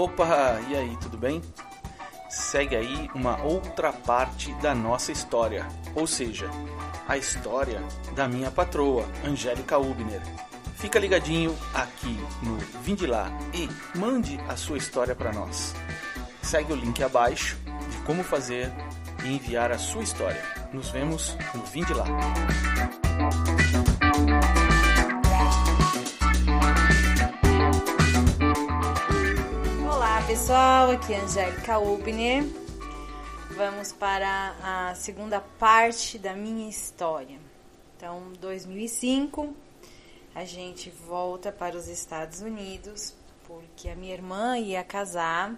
Opa, 0.00 0.58
e 0.70 0.74
aí, 0.74 0.96
tudo 1.02 1.18
bem? 1.18 1.42
Segue 2.30 2.74
aí 2.74 3.10
uma 3.14 3.42
outra 3.42 3.92
parte 3.92 4.50
da 4.54 4.74
nossa 4.74 5.12
história, 5.12 5.68
ou 5.94 6.06
seja, 6.06 6.48
a 7.06 7.18
história 7.18 7.82
da 8.14 8.26
minha 8.26 8.50
patroa, 8.50 9.04
Angélica 9.22 9.76
Ubner. 9.76 10.22
Fica 10.76 10.98
ligadinho 10.98 11.54
aqui 11.74 12.18
no 12.42 12.56
Vinde 12.82 13.06
Lá 13.06 13.30
e 13.52 13.68
mande 13.98 14.40
a 14.48 14.56
sua 14.56 14.78
história 14.78 15.14
para 15.14 15.34
nós. 15.34 15.74
Segue 16.40 16.72
o 16.72 16.76
link 16.76 17.02
abaixo 17.02 17.58
de 17.90 17.98
como 18.06 18.24
fazer 18.24 18.72
e 19.22 19.34
enviar 19.34 19.70
a 19.70 19.76
sua 19.76 20.02
história. 20.02 20.42
Nos 20.72 20.88
vemos 20.88 21.36
no 21.54 21.62
Vinde 21.64 21.92
Lá. 21.92 22.06
Pessoal, 30.50 30.90
aqui 30.90 31.12
é 31.14 31.20
Angélica 31.20 31.78
Ubner. 31.78 32.42
Vamos 33.52 33.92
para 33.92 34.56
a 34.64 34.94
segunda 34.96 35.40
parte 35.40 36.18
da 36.18 36.34
minha 36.34 36.68
história. 36.68 37.38
Então, 37.96 38.32
2005, 38.40 39.54
a 40.34 40.44
gente 40.44 40.90
volta 40.90 41.52
para 41.52 41.76
os 41.76 41.86
Estados 41.86 42.40
Unidos 42.40 43.14
porque 43.46 43.88
a 43.88 43.94
minha 43.94 44.12
irmã 44.12 44.58
ia 44.58 44.82
casar 44.82 45.54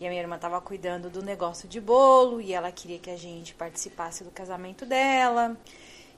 e 0.00 0.04
a 0.04 0.08
minha 0.08 0.22
irmã 0.22 0.34
estava 0.34 0.60
cuidando 0.60 1.08
do 1.08 1.22
negócio 1.22 1.68
de 1.68 1.80
bolo 1.80 2.40
e 2.40 2.52
ela 2.52 2.72
queria 2.72 2.98
que 2.98 3.10
a 3.10 3.16
gente 3.16 3.54
participasse 3.54 4.24
do 4.24 4.32
casamento 4.32 4.84
dela 4.84 5.56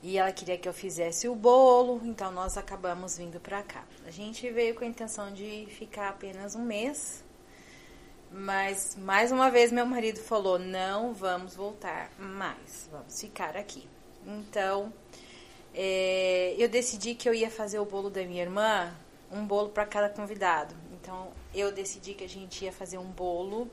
e 0.02 0.16
ela 0.16 0.32
queria 0.32 0.56
que 0.56 0.66
eu 0.66 0.72
fizesse 0.72 1.28
o 1.28 1.34
bolo, 1.34 2.00
então 2.02 2.32
nós 2.32 2.56
acabamos 2.56 3.18
vindo 3.18 3.38
para 3.38 3.62
cá. 3.62 3.84
A 4.06 4.10
gente 4.10 4.50
veio 4.50 4.74
com 4.74 4.82
a 4.82 4.86
intenção 4.88 5.30
de 5.30 5.66
ficar 5.72 6.08
apenas 6.08 6.54
um 6.54 6.64
mês, 6.64 7.27
mas 8.30 8.96
mais 8.96 9.32
uma 9.32 9.50
vez 9.50 9.72
meu 9.72 9.86
marido 9.86 10.20
falou: 10.20 10.58
não 10.58 11.12
vamos 11.14 11.54
voltar 11.54 12.10
mais, 12.18 12.88
vamos 12.90 13.20
ficar 13.20 13.56
aqui. 13.56 13.88
Então 14.26 14.92
é, 15.74 16.54
eu 16.58 16.68
decidi 16.68 17.14
que 17.14 17.28
eu 17.28 17.34
ia 17.34 17.50
fazer 17.50 17.78
o 17.78 17.84
bolo 17.84 18.10
da 18.10 18.22
minha 18.24 18.42
irmã, 18.42 18.94
um 19.30 19.44
bolo 19.44 19.70
para 19.70 19.86
cada 19.86 20.08
convidado. 20.08 20.74
Então 20.92 21.28
eu 21.54 21.72
decidi 21.72 22.14
que 22.14 22.24
a 22.24 22.28
gente 22.28 22.64
ia 22.64 22.72
fazer 22.72 22.98
um 22.98 23.10
bolo 23.10 23.70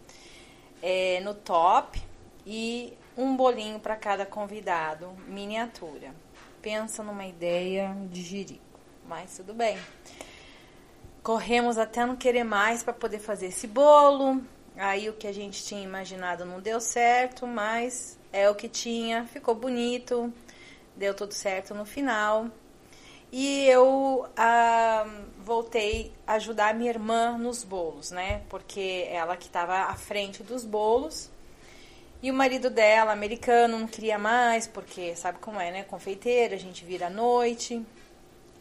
é, 0.82 1.20
no 1.22 1.34
top 1.34 2.02
e 2.46 2.94
um 3.18 3.36
bolinho 3.36 3.80
para 3.80 3.96
cada 3.96 4.26
convidado, 4.26 5.10
miniatura. 5.28 6.14
Pensa 6.62 7.04
numa 7.04 7.26
ideia 7.26 7.96
de 8.12 8.22
jirico, 8.22 8.80
mas 9.08 9.36
tudo 9.38 9.54
bem. 9.54 9.78
Corremos 11.26 11.80
até 11.80 12.06
não 12.06 12.16
querer 12.16 12.44
mais 12.44 12.84
para 12.84 12.94
poder 12.94 13.18
fazer 13.18 13.48
esse 13.48 13.66
bolo. 13.66 14.44
Aí 14.78 15.10
o 15.10 15.14
que 15.14 15.26
a 15.26 15.34
gente 15.34 15.66
tinha 15.66 15.82
imaginado 15.82 16.46
não 16.46 16.60
deu 16.60 16.80
certo, 16.80 17.48
mas 17.48 18.16
é 18.32 18.48
o 18.48 18.54
que 18.54 18.70
tinha, 18.70 19.26
ficou 19.26 19.56
bonito, 19.56 20.32
deu 20.96 21.16
tudo 21.16 21.34
certo 21.34 21.74
no 21.74 21.84
final. 21.84 22.46
E 23.32 23.66
eu 23.66 24.28
ah, 24.38 25.08
voltei 25.40 26.14
a 26.28 26.34
ajudar 26.34 26.70
a 26.70 26.74
minha 26.76 26.92
irmã 26.92 27.40
nos 27.40 27.64
bolos, 27.64 28.12
né? 28.12 28.44
Porque 28.48 29.08
ela 29.10 29.36
que 29.36 29.48
estava 29.48 29.78
à 29.86 29.96
frente 29.96 30.44
dos 30.44 30.64
bolos. 30.64 31.32
E 32.22 32.30
o 32.30 32.36
marido 32.36 32.70
dela, 32.70 33.12
americano, 33.12 33.80
não 33.80 33.88
queria 33.88 34.20
mais, 34.20 34.68
porque 34.68 35.16
sabe 35.16 35.40
como 35.40 35.60
é, 35.60 35.72
né? 35.72 35.84
Confeiteira, 35.86 36.54
a 36.54 36.60
gente 36.60 36.86
vira 36.86 37.08
à 37.08 37.10
noite. 37.10 37.84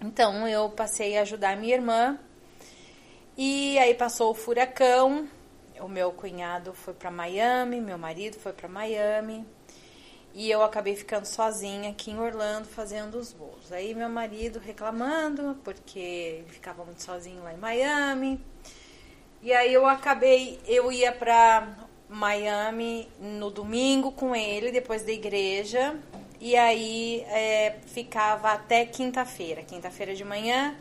Então 0.00 0.48
eu 0.48 0.70
passei 0.70 1.18
a 1.18 1.20
ajudar 1.20 1.50
a 1.50 1.56
minha 1.56 1.74
irmã. 1.74 2.18
E 3.36 3.78
aí 3.78 3.94
passou 3.94 4.30
o 4.30 4.34
furacão. 4.34 5.28
O 5.80 5.88
meu 5.88 6.12
cunhado 6.12 6.72
foi 6.72 6.94
para 6.94 7.10
Miami, 7.10 7.80
meu 7.80 7.98
marido 7.98 8.38
foi 8.38 8.52
para 8.52 8.68
Miami. 8.68 9.44
E 10.32 10.50
eu 10.50 10.62
acabei 10.62 10.96
ficando 10.96 11.26
sozinha 11.26 11.90
aqui 11.90 12.10
em 12.10 12.18
Orlando 12.18 12.66
fazendo 12.66 13.16
os 13.16 13.32
bolos. 13.32 13.72
Aí 13.72 13.94
meu 13.94 14.08
marido 14.08 14.58
reclamando, 14.58 15.56
porque 15.62 15.98
ele 15.98 16.48
ficava 16.48 16.84
muito 16.84 17.02
sozinho 17.02 17.42
lá 17.42 17.52
em 17.52 17.56
Miami. 17.56 18.40
E 19.42 19.52
aí 19.52 19.72
eu 19.72 19.86
acabei, 19.86 20.58
eu 20.66 20.90
ia 20.90 21.12
para 21.12 21.68
Miami 22.08 23.08
no 23.20 23.50
domingo 23.50 24.10
com 24.10 24.34
ele, 24.34 24.72
depois 24.72 25.02
da 25.02 25.12
igreja. 25.12 25.96
E 26.40 26.56
aí 26.56 27.20
é, 27.28 27.76
ficava 27.86 28.50
até 28.52 28.84
quinta-feira. 28.86 29.62
Quinta-feira 29.62 30.14
de 30.14 30.24
manhã, 30.24 30.76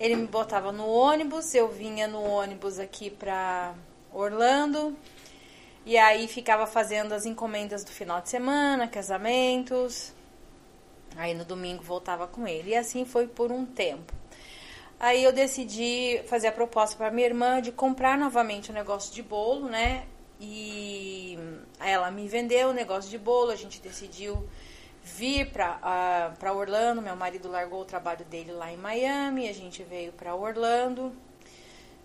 ele 0.00 0.16
me 0.16 0.26
botava 0.26 0.72
no 0.72 0.88
ônibus, 0.88 1.54
eu 1.54 1.68
vinha 1.68 2.08
no 2.08 2.22
ônibus 2.22 2.78
aqui 2.78 3.10
para 3.10 3.74
Orlando. 4.10 4.96
E 5.84 5.98
aí 5.98 6.26
ficava 6.26 6.66
fazendo 6.66 7.12
as 7.12 7.26
encomendas 7.26 7.84
do 7.84 7.90
final 7.90 8.22
de 8.22 8.30
semana, 8.30 8.88
casamentos. 8.88 10.14
Aí 11.16 11.34
no 11.34 11.44
domingo 11.44 11.82
voltava 11.82 12.26
com 12.26 12.48
ele. 12.48 12.70
E 12.70 12.76
assim 12.76 13.04
foi 13.04 13.26
por 13.26 13.52
um 13.52 13.66
tempo. 13.66 14.14
Aí 14.98 15.22
eu 15.22 15.32
decidi 15.32 16.22
fazer 16.26 16.48
a 16.48 16.52
proposta 16.52 16.96
para 16.96 17.10
minha 17.10 17.26
irmã 17.26 17.60
de 17.60 17.70
comprar 17.70 18.16
novamente 18.16 18.70
o 18.70 18.72
um 18.72 18.74
negócio 18.74 19.14
de 19.14 19.22
bolo, 19.22 19.68
né? 19.68 20.06
E 20.40 21.38
ela 21.78 22.10
me 22.10 22.26
vendeu 22.26 22.70
o 22.70 22.72
negócio 22.72 23.10
de 23.10 23.18
bolo, 23.18 23.50
a 23.50 23.56
gente 23.56 23.82
decidiu 23.82 24.48
vir 25.02 25.50
para 25.50 26.34
uh, 26.42 26.56
Orlando. 26.56 27.02
Meu 27.02 27.16
marido 27.16 27.48
largou 27.48 27.82
o 27.82 27.84
trabalho 27.84 28.24
dele 28.24 28.52
lá 28.52 28.72
em 28.72 28.76
Miami, 28.76 29.48
a 29.48 29.54
gente 29.54 29.82
veio 29.82 30.12
para 30.12 30.34
Orlando. 30.34 31.12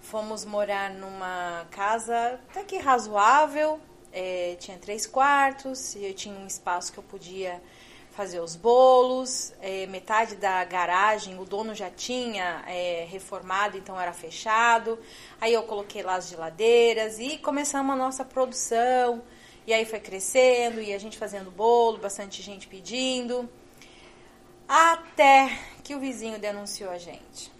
Fomos 0.01 0.45
morar 0.45 0.91
numa 0.91 1.65
casa 1.71 2.39
até 2.49 2.63
que 2.63 2.77
razoável, 2.77 3.79
é, 4.13 4.55
tinha 4.59 4.77
três 4.77 5.07
quartos, 5.07 5.95
eu 5.95 6.13
tinha 6.13 6.35
um 6.35 6.45
espaço 6.45 6.93
que 6.93 6.99
eu 6.99 7.03
podia 7.03 7.59
fazer 8.15 8.39
os 8.39 8.55
bolos, 8.55 9.51
é, 9.61 9.85
metade 9.87 10.37
da 10.37 10.63
garagem 10.63 11.37
o 11.37 11.43
dono 11.43 11.75
já 11.75 11.89
tinha 11.89 12.63
é, 12.65 13.05
reformado, 13.09 13.77
então 13.77 13.99
era 13.99 14.13
fechado. 14.13 14.97
Aí 15.41 15.53
eu 15.53 15.63
coloquei 15.63 16.01
lá 16.01 16.15
as 16.15 16.29
geladeiras 16.29 17.19
e 17.19 17.37
começamos 17.37 17.93
a 17.93 17.97
nossa 17.97 18.23
produção. 18.23 19.21
E 19.67 19.73
aí 19.73 19.85
foi 19.85 19.99
crescendo 19.99 20.81
e 20.81 20.93
a 20.93 20.97
gente 20.97 21.17
fazendo 21.17 21.49
bolo, 21.49 21.97
bastante 21.97 22.41
gente 22.41 22.67
pedindo. 22.67 23.49
Até 24.67 25.57
que 25.83 25.95
o 25.95 25.99
vizinho 25.99 26.39
denunciou 26.39 26.91
a 26.91 26.97
gente. 26.97 27.51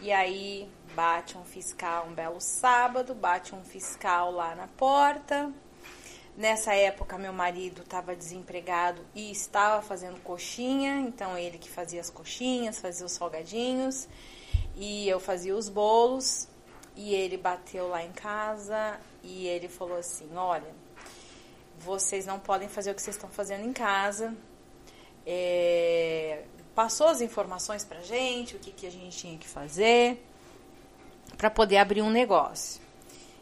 E 0.00 0.12
aí 0.12 0.70
bate 0.94 1.36
um 1.36 1.44
fiscal 1.44 2.06
um 2.08 2.14
belo 2.14 2.40
sábado, 2.40 3.14
bate 3.14 3.54
um 3.54 3.64
fiscal 3.64 4.30
lá 4.30 4.54
na 4.54 4.66
porta. 4.66 5.52
Nessa 6.36 6.74
época, 6.74 7.18
meu 7.18 7.32
marido 7.32 7.82
estava 7.82 8.14
desempregado 8.14 9.04
e 9.14 9.30
estava 9.30 9.82
fazendo 9.82 10.20
coxinha, 10.20 11.00
então 11.00 11.36
ele 11.36 11.58
que 11.58 11.68
fazia 11.68 12.00
as 12.00 12.08
coxinhas, 12.08 12.80
fazia 12.80 13.04
os 13.04 13.12
salgadinhos 13.12 14.08
e 14.76 15.08
eu 15.08 15.20
fazia 15.20 15.54
os 15.54 15.68
bolos. 15.68 16.48
E 16.96 17.14
ele 17.14 17.36
bateu 17.36 17.88
lá 17.88 18.02
em 18.04 18.12
casa 18.12 18.98
e 19.22 19.46
ele 19.46 19.68
falou 19.68 19.98
assim: 19.98 20.28
Olha, 20.34 20.74
vocês 21.80 22.26
não 22.26 22.38
podem 22.38 22.68
fazer 22.68 22.90
o 22.90 22.94
que 22.94 23.00
vocês 23.00 23.16
estão 23.16 23.30
fazendo 23.30 23.64
em 23.64 23.72
casa. 23.72 24.34
É, 25.26 26.44
passou 26.74 27.08
as 27.08 27.20
informações 27.20 27.84
pra 27.84 28.00
gente, 28.02 28.54
o 28.54 28.58
que, 28.58 28.70
que 28.70 28.86
a 28.86 28.90
gente 28.90 29.16
tinha 29.16 29.38
que 29.38 29.48
fazer 29.48 30.22
para 31.36 31.50
poder 31.50 31.78
abrir 31.78 32.02
um 32.02 32.10
negócio. 32.10 32.82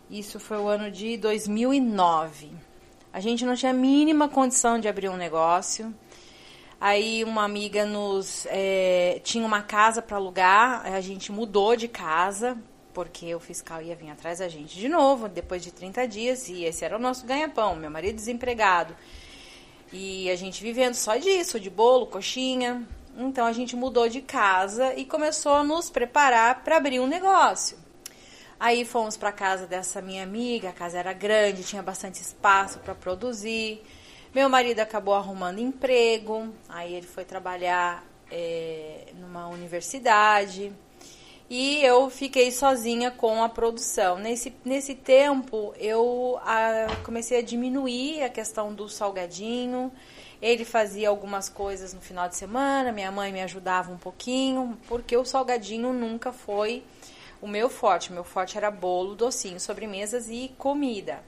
Isso 0.08 0.38
foi 0.38 0.56
o 0.58 0.68
ano 0.68 0.90
de 0.90 1.16
2009. 1.16 2.52
A 3.12 3.20
gente 3.20 3.44
não 3.44 3.54
tinha 3.56 3.72
a 3.72 3.74
mínima 3.74 4.28
condição 4.28 4.78
de 4.78 4.86
abrir 4.86 5.08
um 5.08 5.16
negócio. 5.16 5.92
Aí 6.80 7.24
uma 7.24 7.42
amiga 7.42 7.84
nos 7.84 8.46
é, 8.48 9.20
tinha 9.24 9.44
uma 9.44 9.62
casa 9.62 10.00
para 10.00 10.16
alugar, 10.16 10.86
a 10.86 11.00
gente 11.00 11.32
mudou 11.32 11.74
de 11.74 11.88
casa 11.88 12.56
porque 12.98 13.32
o 13.32 13.38
fiscal 13.38 13.80
ia 13.80 13.94
vir 13.94 14.10
atrás 14.10 14.40
da 14.40 14.48
gente 14.48 14.76
de 14.76 14.88
novo 14.88 15.28
depois 15.28 15.62
de 15.62 15.70
30 15.70 16.08
dias 16.08 16.48
e 16.48 16.64
esse 16.64 16.84
era 16.84 16.96
o 16.96 16.98
nosso 16.98 17.24
ganha-pão. 17.24 17.76
Meu 17.76 17.88
marido 17.88 18.16
desempregado 18.16 18.92
e 19.92 20.28
a 20.28 20.34
gente 20.34 20.60
vivendo 20.60 20.94
só 20.94 21.16
disso, 21.16 21.60
de 21.60 21.70
bolo, 21.70 22.08
coxinha. 22.08 22.84
Então 23.16 23.46
a 23.46 23.52
gente 23.52 23.76
mudou 23.76 24.08
de 24.08 24.20
casa 24.20 24.94
e 24.96 25.04
começou 25.04 25.52
a 25.52 25.62
nos 25.62 25.88
preparar 25.88 26.64
para 26.64 26.78
abrir 26.78 26.98
um 26.98 27.06
negócio. 27.06 27.78
Aí 28.58 28.84
fomos 28.84 29.16
para 29.16 29.30
casa 29.30 29.64
dessa 29.64 30.02
minha 30.02 30.24
amiga, 30.24 30.70
a 30.70 30.72
casa 30.72 30.98
era 30.98 31.12
grande, 31.12 31.62
tinha 31.62 31.84
bastante 31.84 32.20
espaço 32.20 32.80
para 32.80 32.96
produzir. 32.96 33.80
Meu 34.34 34.48
marido 34.48 34.80
acabou 34.80 35.14
arrumando 35.14 35.60
emprego, 35.60 36.52
aí 36.68 36.94
ele 36.94 37.06
foi 37.06 37.24
trabalhar 37.24 38.04
é, 38.28 39.12
numa 39.14 39.46
universidade 39.46 40.72
e 41.48 41.82
eu 41.82 42.10
fiquei 42.10 42.50
sozinha 42.50 43.10
com 43.10 43.42
a 43.42 43.48
produção. 43.48 44.18
Nesse, 44.18 44.54
nesse 44.64 44.94
tempo 44.94 45.72
eu 45.78 46.38
a, 46.42 46.86
comecei 47.04 47.38
a 47.38 47.42
diminuir 47.42 48.22
a 48.22 48.28
questão 48.28 48.72
do 48.72 48.88
salgadinho 48.88 49.92
ele 50.40 50.64
fazia 50.64 51.08
algumas 51.08 51.48
coisas 51.48 51.92
no 51.92 52.00
final 52.00 52.28
de 52.28 52.36
semana, 52.36 52.92
minha 52.92 53.10
mãe 53.10 53.32
me 53.32 53.42
ajudava 53.42 53.90
um 53.90 53.98
pouquinho, 53.98 54.78
porque 54.86 55.16
o 55.16 55.24
salgadinho 55.24 55.92
nunca 55.92 56.32
foi 56.32 56.84
o 57.42 57.48
meu 57.48 57.68
forte. 57.68 58.12
Meu 58.12 58.22
forte 58.22 58.56
era 58.56 58.70
bolo, 58.70 59.16
docinho, 59.16 59.58
sobremesas 59.58 60.28
e 60.28 60.52
comida. 60.56 61.22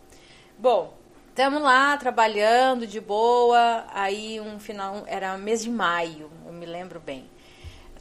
Bom, 0.56 0.94
estamos 1.28 1.60
lá 1.60 1.96
trabalhando 1.96 2.86
de 2.86 3.00
boa. 3.00 3.84
Aí 3.92 4.40
um 4.40 4.60
final 4.60 5.02
era 5.06 5.36
mês 5.36 5.62
de 5.62 5.70
maio, 5.70 6.30
eu 6.46 6.52
me 6.52 6.66
lembro 6.66 7.00
bem. 7.00 7.28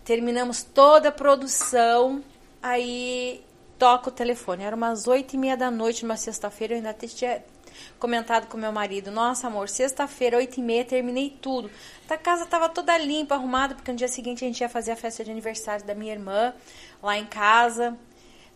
Terminamos 0.10 0.64
toda 0.64 1.10
a 1.10 1.12
produção. 1.12 2.24
Aí 2.64 3.46
toca 3.78 4.10
o 4.10 4.12
telefone. 4.12 4.64
Era 4.64 4.76
umas 4.76 5.06
oito 5.06 5.36
e 5.36 5.38
meia 5.38 5.56
da 5.56 5.70
noite, 5.70 6.02
numa 6.02 6.18
sexta-feira. 6.18 6.74
Eu 6.74 6.78
ainda 6.78 6.94
tinha 6.94 7.46
comentado 8.00 8.48
com 8.48 8.58
meu 8.58 8.72
marido: 8.72 9.12
Nossa, 9.12 9.46
amor, 9.46 9.70
sexta-feira, 9.70 10.38
oito 10.38 10.60
e 10.60 10.64
meia, 10.64 10.84
terminei 10.84 11.30
tudo. 11.30 11.70
A 12.10 12.18
casa 12.18 12.46
estava 12.46 12.68
toda 12.68 12.98
limpa, 12.98 13.36
arrumada, 13.36 13.76
porque 13.76 13.92
no 13.92 13.98
dia 14.00 14.08
seguinte 14.08 14.44
a 14.44 14.48
gente 14.48 14.62
ia 14.62 14.68
fazer 14.68 14.94
a 14.94 14.96
festa 14.96 15.24
de 15.24 15.30
aniversário 15.30 15.86
da 15.86 15.94
minha 15.94 16.14
irmã 16.14 16.56
lá 17.04 17.16
em 17.16 17.28
casa. 17.28 17.96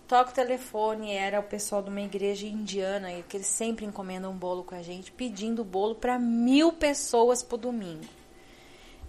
Toca 0.08 0.32
o 0.32 0.34
telefone, 0.34 1.12
era 1.12 1.40
o 1.40 1.44
pessoal 1.44 1.84
de 1.84 1.90
uma 1.92 2.02
igreja 2.02 2.48
indiana, 2.48 3.10
que 3.30 3.38
eles 3.38 3.46
sempre 3.46 3.86
encomendam 3.86 4.32
um 4.32 4.36
bolo 4.36 4.64
com 4.64 4.74
a 4.74 4.82
gente, 4.82 5.12
pedindo 5.12 5.64
bolo 5.64 5.94
para 5.94 6.18
mil 6.18 6.74
pessoas 6.74 7.44
pro 7.44 7.60
domingo. 7.60 8.23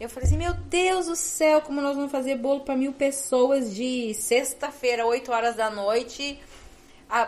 Eu 0.00 0.08
falei 0.08 0.26
assim, 0.26 0.36
meu 0.36 0.54
Deus 0.54 1.06
do 1.06 1.14
céu, 1.14 1.60
como 1.60 1.80
nós 1.80 1.96
vamos 1.96 2.10
fazer 2.10 2.36
bolo 2.36 2.60
para 2.60 2.76
mil 2.76 2.92
pessoas 2.92 3.74
de 3.74 4.12
sexta-feira, 4.14 5.06
8 5.06 5.30
horas 5.30 5.54
da 5.54 5.70
noite, 5.70 6.38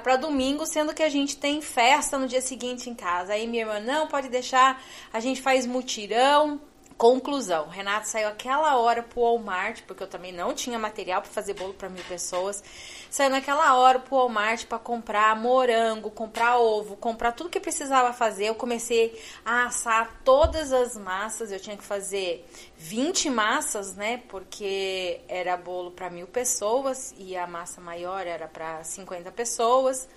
para 0.02 0.16
domingo, 0.16 0.66
sendo 0.66 0.92
que 0.92 1.02
a 1.02 1.08
gente 1.08 1.36
tem 1.36 1.62
festa 1.62 2.18
no 2.18 2.26
dia 2.26 2.40
seguinte 2.40 2.90
em 2.90 2.94
casa. 2.94 3.34
Aí 3.34 3.46
minha 3.46 3.62
irmã, 3.62 3.78
não, 3.78 4.08
pode 4.08 4.28
deixar, 4.28 4.82
a 5.12 5.20
gente 5.20 5.40
faz 5.40 5.64
mutirão. 5.64 6.60
Conclusão, 6.98 7.69
Renato 7.69 8.08
saiu 8.08 8.26
aquela 8.26 8.78
hora 8.78 9.02
pro 9.02 9.20
Walmart, 9.20 9.82
porque 9.82 10.02
eu 10.02 10.06
também 10.06 10.32
não 10.32 10.54
tinha 10.54 10.78
material 10.78 11.20
para 11.20 11.31
fazer 11.31 11.52
bolo 11.52 11.75
para 11.75 11.90
mil 11.90 12.02
pessoas. 12.04 12.64
Saiu 13.10 13.28
naquela 13.28 13.76
hora 13.76 13.98
pro 13.98 14.16
Walmart 14.16 14.64
para 14.64 14.78
comprar 14.78 15.37
morango, 15.37 16.10
comprar 16.10 16.56
ovo, 16.56 16.96
comprar 16.96 17.32
tudo 17.32 17.50
que 17.50 17.60
precisava 17.60 18.14
fazer. 18.14 18.46
Eu 18.46 18.54
comecei 18.54 19.22
a 19.44 19.66
assar 19.66 20.22
todas 20.25 20.72
as 20.72 20.96
massas. 20.96 21.52
Eu 21.52 21.60
tinha 21.60 21.76
que 21.76 21.84
fazer 21.84 22.48
20 22.78 23.28
massas, 23.28 23.94
né? 23.94 24.22
Porque 24.28 25.20
era 25.28 25.54
bolo 25.54 25.90
para 25.90 26.08
mil 26.08 26.26
pessoas 26.26 27.14
e 27.19 27.37
a 27.37 27.46
massa 27.46 27.78
maior 27.78 28.26
era 28.26 28.49
para 28.49 28.82
50 28.82 29.31
pessoas. 29.32 30.08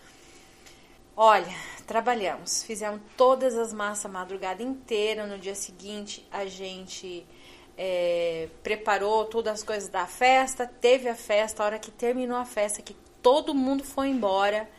Olha, 1.22 1.54
trabalhamos, 1.86 2.64
fizemos 2.64 3.02
todas 3.18 3.58
as 3.58 3.74
massas 3.74 4.06
a 4.06 4.08
madrugada 4.08 4.64
inteira. 4.64 5.28
No 5.28 5.38
dia 5.38 5.54
seguinte, 5.54 6.26
a 6.32 6.46
gente 6.46 7.28
é, 7.78 8.48
preparou 8.64 9.26
todas 9.26 9.56
as 9.56 9.62
coisas 9.62 9.90
da 9.90 10.08
festa. 10.08 10.66
Teve 10.66 11.10
a 11.10 11.16
festa, 11.16 11.62
a 11.62 11.66
hora 11.66 11.78
que 11.78 11.92
terminou 11.92 12.38
a 12.38 12.46
festa, 12.46 12.82
que 12.82 12.96
todo 13.22 13.54
mundo 13.54 13.84
foi 13.84 14.08
embora. 14.08 14.70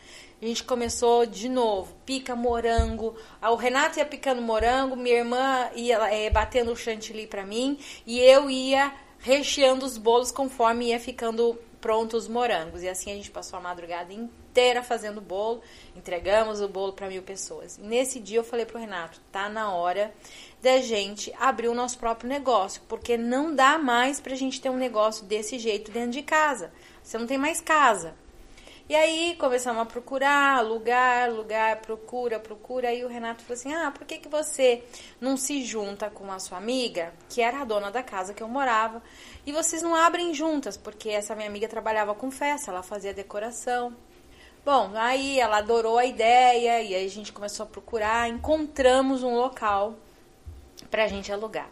A 0.41 0.45
gente 0.47 0.63
começou 0.63 1.27
de 1.27 1.47
novo, 1.47 1.93
pica 2.07 2.35
morango. 2.35 3.15
O 3.39 3.55
Renato 3.55 3.99
ia 3.99 4.05
picando 4.07 4.41
morango, 4.41 4.95
minha 4.95 5.17
irmã 5.17 5.69
ia 5.75 5.99
é, 6.11 6.27
batendo 6.31 6.71
o 6.71 6.75
chantilly 6.75 7.27
para 7.27 7.45
mim 7.45 7.77
e 8.03 8.19
eu 8.19 8.49
ia 8.49 8.91
recheando 9.19 9.85
os 9.85 9.95
bolos 9.95 10.31
conforme 10.31 10.87
ia 10.87 10.99
ficando 10.99 11.55
prontos 11.81 12.23
os 12.23 12.29
morangos. 12.29 12.83
E 12.83 12.87
assim 12.87 13.11
a 13.11 13.15
gente 13.15 13.31
passou 13.31 13.57
a 13.57 13.61
madrugada 13.61 14.13
inteira 14.13 14.83
fazendo 14.83 15.19
bolo, 15.19 15.61
entregamos 15.95 16.61
o 16.61 16.67
bolo 16.67 16.93
para 16.93 17.09
mil 17.09 17.23
pessoas. 17.23 17.77
Nesse 17.77 18.19
dia 18.19 18.37
eu 18.39 18.43
falei 18.43 18.65
pro 18.65 18.79
Renato, 18.79 19.19
tá 19.31 19.49
na 19.49 19.73
hora 19.73 20.13
da 20.61 20.79
gente 20.79 21.33
abrir 21.39 21.67
o 21.67 21.73
nosso 21.73 21.97
próprio 21.97 22.29
negócio, 22.29 22.81
porque 22.87 23.17
não 23.17 23.53
dá 23.53 23.77
mais 23.77 24.21
pra 24.21 24.35
gente 24.35 24.61
ter 24.61 24.69
um 24.69 24.77
negócio 24.77 25.25
desse 25.25 25.57
jeito 25.57 25.91
dentro 25.91 26.11
de 26.11 26.21
casa. 26.21 26.71
Você 27.03 27.17
não 27.17 27.25
tem 27.25 27.37
mais 27.37 27.59
casa. 27.59 28.13
E 28.89 28.95
aí 28.95 29.35
começamos 29.39 29.81
a 29.81 29.85
procurar, 29.85 30.61
lugar, 30.61 31.31
lugar, 31.31 31.77
procura, 31.77 32.39
procura. 32.39 32.89
Aí 32.89 33.05
o 33.05 33.07
Renato 33.07 33.43
falou 33.43 33.53
assim: 33.53 33.73
Ah, 33.73 33.91
por 33.91 34.05
que, 34.05 34.17
que 34.17 34.27
você 34.27 34.83
não 35.19 35.37
se 35.37 35.63
junta 35.63 36.09
com 36.09 36.31
a 36.31 36.39
sua 36.39 36.57
amiga, 36.57 37.13
que 37.29 37.41
era 37.41 37.61
a 37.61 37.65
dona 37.65 37.89
da 37.89 38.03
casa 38.03 38.33
que 38.33 38.43
eu 38.43 38.49
morava, 38.49 39.01
e 39.45 39.51
vocês 39.51 39.81
não 39.81 39.95
abrem 39.95 40.33
juntas? 40.33 40.75
Porque 40.77 41.09
essa 41.09 41.35
minha 41.35 41.47
amiga 41.47 41.67
trabalhava 41.67 42.13
com 42.13 42.29
festa, 42.29 42.71
ela 42.71 42.83
fazia 42.83 43.13
decoração. 43.13 43.95
Bom, 44.63 44.91
aí 44.93 45.39
ela 45.39 45.57
adorou 45.57 45.97
a 45.97 46.05
ideia 46.05 46.83
e 46.83 46.93
aí 46.95 47.05
a 47.05 47.09
gente 47.09 47.33
começou 47.33 47.63
a 47.65 47.69
procurar, 47.69 48.29
encontramos 48.29 49.23
um 49.23 49.35
local 49.35 49.95
pra 50.91 51.07
gente 51.07 51.31
alugar. 51.31 51.69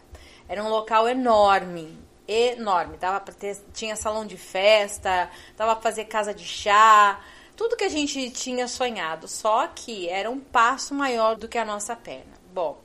Era 0.48 0.64
um 0.64 0.70
local 0.70 1.08
enorme, 1.08 1.96
enorme. 2.30 2.98
Dava 2.98 3.20
para 3.20 3.34
ter, 3.34 3.58
tinha 3.74 3.96
salão 3.96 4.26
de 4.26 4.38
festa, 4.38 5.30
dava 5.58 5.76
para 5.76 5.82
fazer 5.82 6.06
casa 6.06 6.34
de 6.34 6.46
chá, 6.46 7.20
tudo 7.56 7.76
que 7.76 7.84
a 7.84 7.90
gente 7.90 8.30
tinha 8.30 8.68
sonhado. 8.68 9.28
Só 9.28 9.68
que 9.68 10.08
era 10.08 10.30
um 10.30 10.40
passo 10.40 10.94
maior 10.94 11.36
do 11.36 11.48
que 11.48 11.58
a 11.58 11.66
nossa 11.66 11.96
perna. 11.96 12.34
Bom, 12.54 12.80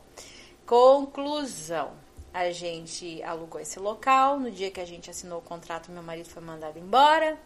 conclusão. 0.67 1.93
A 2.33 2.51
gente 2.51 3.23
alugou 3.23 3.61
esse 3.61 3.79
local. 3.79 4.41
No 4.41 4.51
dia 4.51 4.71
que 4.71 4.81
a 4.81 4.85
gente 4.85 5.09
assinou 5.09 5.39
o 5.39 5.43
contrato, 5.43 5.93
meu 5.93 6.03
marido 6.03 6.29
foi 6.29 6.43
mandado 6.43 6.79
embora. 6.79 7.39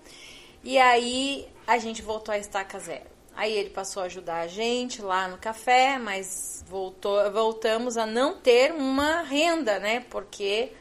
E 0.65 0.79
aí 0.79 1.47
a 1.67 1.77
gente 1.79 2.01
voltou 2.01 2.33
a 2.33 2.39
estaca 2.39 2.79
zero. 2.79 3.19
Aí 3.37 3.53
ele 3.53 3.71
passou 3.71 4.03
a 4.03 4.07
ajudar 4.07 4.41
a 4.41 4.47
gente 4.49 5.01
lá 5.01 5.29
no 5.29 5.39
café, 5.39 5.97
mas 5.97 6.65
voltou, 6.67 7.31
voltamos 7.31 7.97
a 7.97 8.05
não 8.05 8.37
ter 8.37 8.73
uma 8.73 9.23
renda, 9.23 9.79
né? 9.79 10.05
Porque 10.11 10.73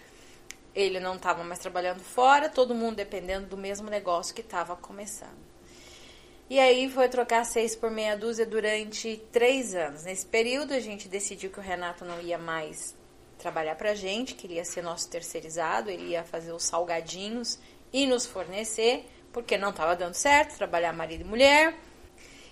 ele 0.78 1.00
não 1.00 1.16
estava 1.16 1.44
mais 1.44 1.58
trabalhando 1.58 2.02
fora, 2.02 2.48
todo 2.48 2.76
mundo 2.76 2.98
dependendo 2.98 3.48
do 3.48 3.58
mesmo 3.58 3.90
negócio 3.90 4.36
que 4.36 4.42
estava 4.42 4.76
começando. 4.76 5.48
E 6.48 6.60
aí 6.60 6.88
foi 6.88 7.10
trocar 7.10 7.44
seis 7.46 7.76
por 7.76 7.90
meia 7.90 8.16
dúzia 8.16 8.46
durante 8.46 9.18
três 9.32 9.74
anos. 9.74 10.04
Nesse 10.04 10.28
período 10.28 10.76
a 10.76 10.80
gente 10.80 11.08
decidiu 11.10 11.50
que 11.50 11.60
o 11.60 11.64
Renato 11.64 12.06
não 12.06 12.22
ia 12.22 12.38
mais 12.38 12.96
trabalhar 13.40 13.76
para 13.76 13.92
a 13.92 13.96
gente, 13.96 14.36
queria 14.36 14.64
ser 14.64 14.84
nosso 14.84 15.10
terceirizado, 15.10 15.90
ele 15.90 16.10
ia 16.10 16.24
fazer 16.24 16.52
os 16.52 16.64
salgadinhos 16.64 17.58
e 17.92 18.06
nos 18.06 18.28
fornecer, 18.28 19.04
porque 19.34 19.58
não 19.58 19.72
estava 19.72 19.96
dando 19.96 20.14
certo 20.14 20.58
trabalhar 20.58 20.94
marido 20.94 21.22
e 21.22 21.28
mulher. 21.28 21.76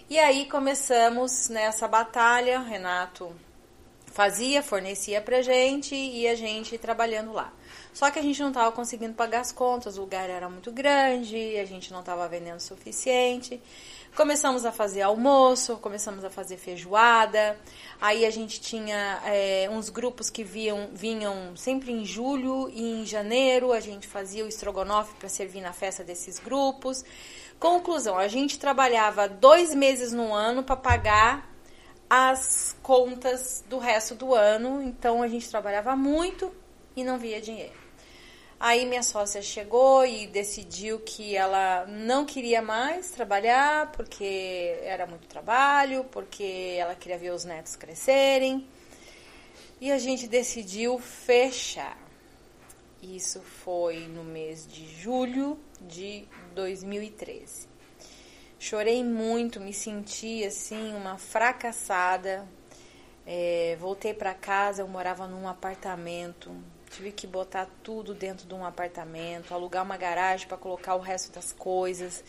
E 0.10 0.18
aí 0.18 0.48
começamos 0.48 1.48
nessa 1.50 1.88
batalha, 1.88 2.60
Renato 2.60 3.36
fazia, 4.16 4.64
fornecia 4.64 5.20
pra 5.20 5.42
gente 5.42 5.94
e 5.94 6.26
a 6.26 6.36
gente 6.36 6.78
trabalhando 6.78 7.34
lá. 7.34 7.52
Só 7.96 8.12
que 8.12 8.20
a 8.20 8.22
gente 8.22 8.42
não 8.42 8.50
estava 8.50 8.74
conseguindo 8.74 9.14
pagar 9.14 9.40
as 9.40 9.54
contas, 9.54 9.98
o 9.98 10.02
lugar 10.02 10.30
era 10.30 10.50
muito 10.50 10.70
grande, 10.70 11.58
a 11.58 11.64
gente 11.64 11.94
não 11.94 12.02
estava 12.02 12.28
vendendo 12.28 12.58
o 12.58 12.62
suficiente. 12.62 13.62
Começamos 14.18 14.66
a 14.66 14.72
fazer 14.74 15.02
almoço, 15.02 15.78
começamos 15.78 16.26
a 16.26 16.30
fazer 16.30 16.58
feijoada. 16.58 17.58
Aí 18.02 18.26
a 18.26 18.30
gente 18.30 18.60
tinha 18.60 19.22
é, 19.24 19.70
uns 19.72 19.88
grupos 19.88 20.30
que 20.30 20.44
viam, 20.44 20.90
vinham 20.92 21.56
sempre 21.56 21.94
em 21.94 22.04
julho 22.04 22.70
e 22.70 23.02
em 23.02 23.06
janeiro. 23.06 23.72
A 23.72 23.80
gente 23.80 24.10
fazia 24.10 24.44
o 24.44 24.50
estrogonofe 24.50 25.14
para 25.14 25.30
servir 25.30 25.62
na 25.62 25.72
festa 25.72 26.04
desses 26.04 26.38
grupos. 26.38 27.02
Conclusão: 27.58 28.18
a 28.18 28.28
gente 28.28 28.60
trabalhava 28.60 29.26
dois 29.30 29.74
meses 29.74 30.12
no 30.12 30.34
ano 30.34 30.64
para 30.64 30.76
pagar 30.76 31.50
as 32.10 32.76
contas 32.84 33.64
do 33.70 33.78
resto 33.78 34.16
do 34.16 34.36
ano. 34.36 34.82
Então 34.82 35.24
a 35.24 35.30
gente 35.30 35.50
trabalhava 35.50 35.96
muito 35.96 36.52
e 36.94 37.02
não 37.02 37.18
via 37.18 37.40
dinheiro. 37.40 37.85
Aí 38.68 38.84
minha 38.84 39.04
sócia 39.04 39.44
chegou 39.44 40.04
e 40.04 40.26
decidiu 40.26 41.00
que 41.00 41.36
ela 41.36 41.86
não 41.86 42.26
queria 42.26 42.64
mais 42.64 43.12
trabalhar 43.12 43.92
porque 43.92 44.80
era 44.82 45.06
muito 45.06 45.28
trabalho, 45.28 46.04
porque 46.06 46.76
ela 46.76 46.96
queria 46.96 47.16
ver 47.16 47.30
os 47.30 47.46
netos 47.46 47.76
crescerem. 47.76 48.68
E 49.80 49.92
a 49.92 50.00
gente 50.00 50.28
decidiu 50.28 50.98
fechar. 50.98 51.96
Isso 53.04 53.40
foi 53.40 54.08
no 54.08 54.24
mês 54.24 54.66
de 54.66 54.88
julho 55.00 55.60
de 55.80 56.28
2013. 56.56 57.68
Chorei 58.58 59.04
muito, 59.04 59.62
me 59.62 59.74
senti 59.74 60.44
assim 60.44 60.96
uma 60.96 61.20
fracassada. 61.20 62.48
É, 63.28 63.78
voltei 63.80 64.16
para 64.16 64.34
casa, 64.34 64.82
eu 64.82 64.88
morava 64.88 65.28
num 65.28 65.48
apartamento 65.48 66.52
tive 66.96 67.12
que 67.12 67.28
botar 67.28 67.68
tudo 67.84 68.14
dentro 68.14 68.48
de 68.48 68.54
um 68.54 68.66
apartamento, 68.66 69.54
alugar 69.54 69.84
uma 69.84 69.98
garagem 69.98 70.48
para 70.48 70.58
colocar 70.58 70.96
o 70.96 71.00
resto 71.00 71.32
das 71.34 71.52
coisas, 71.52 72.24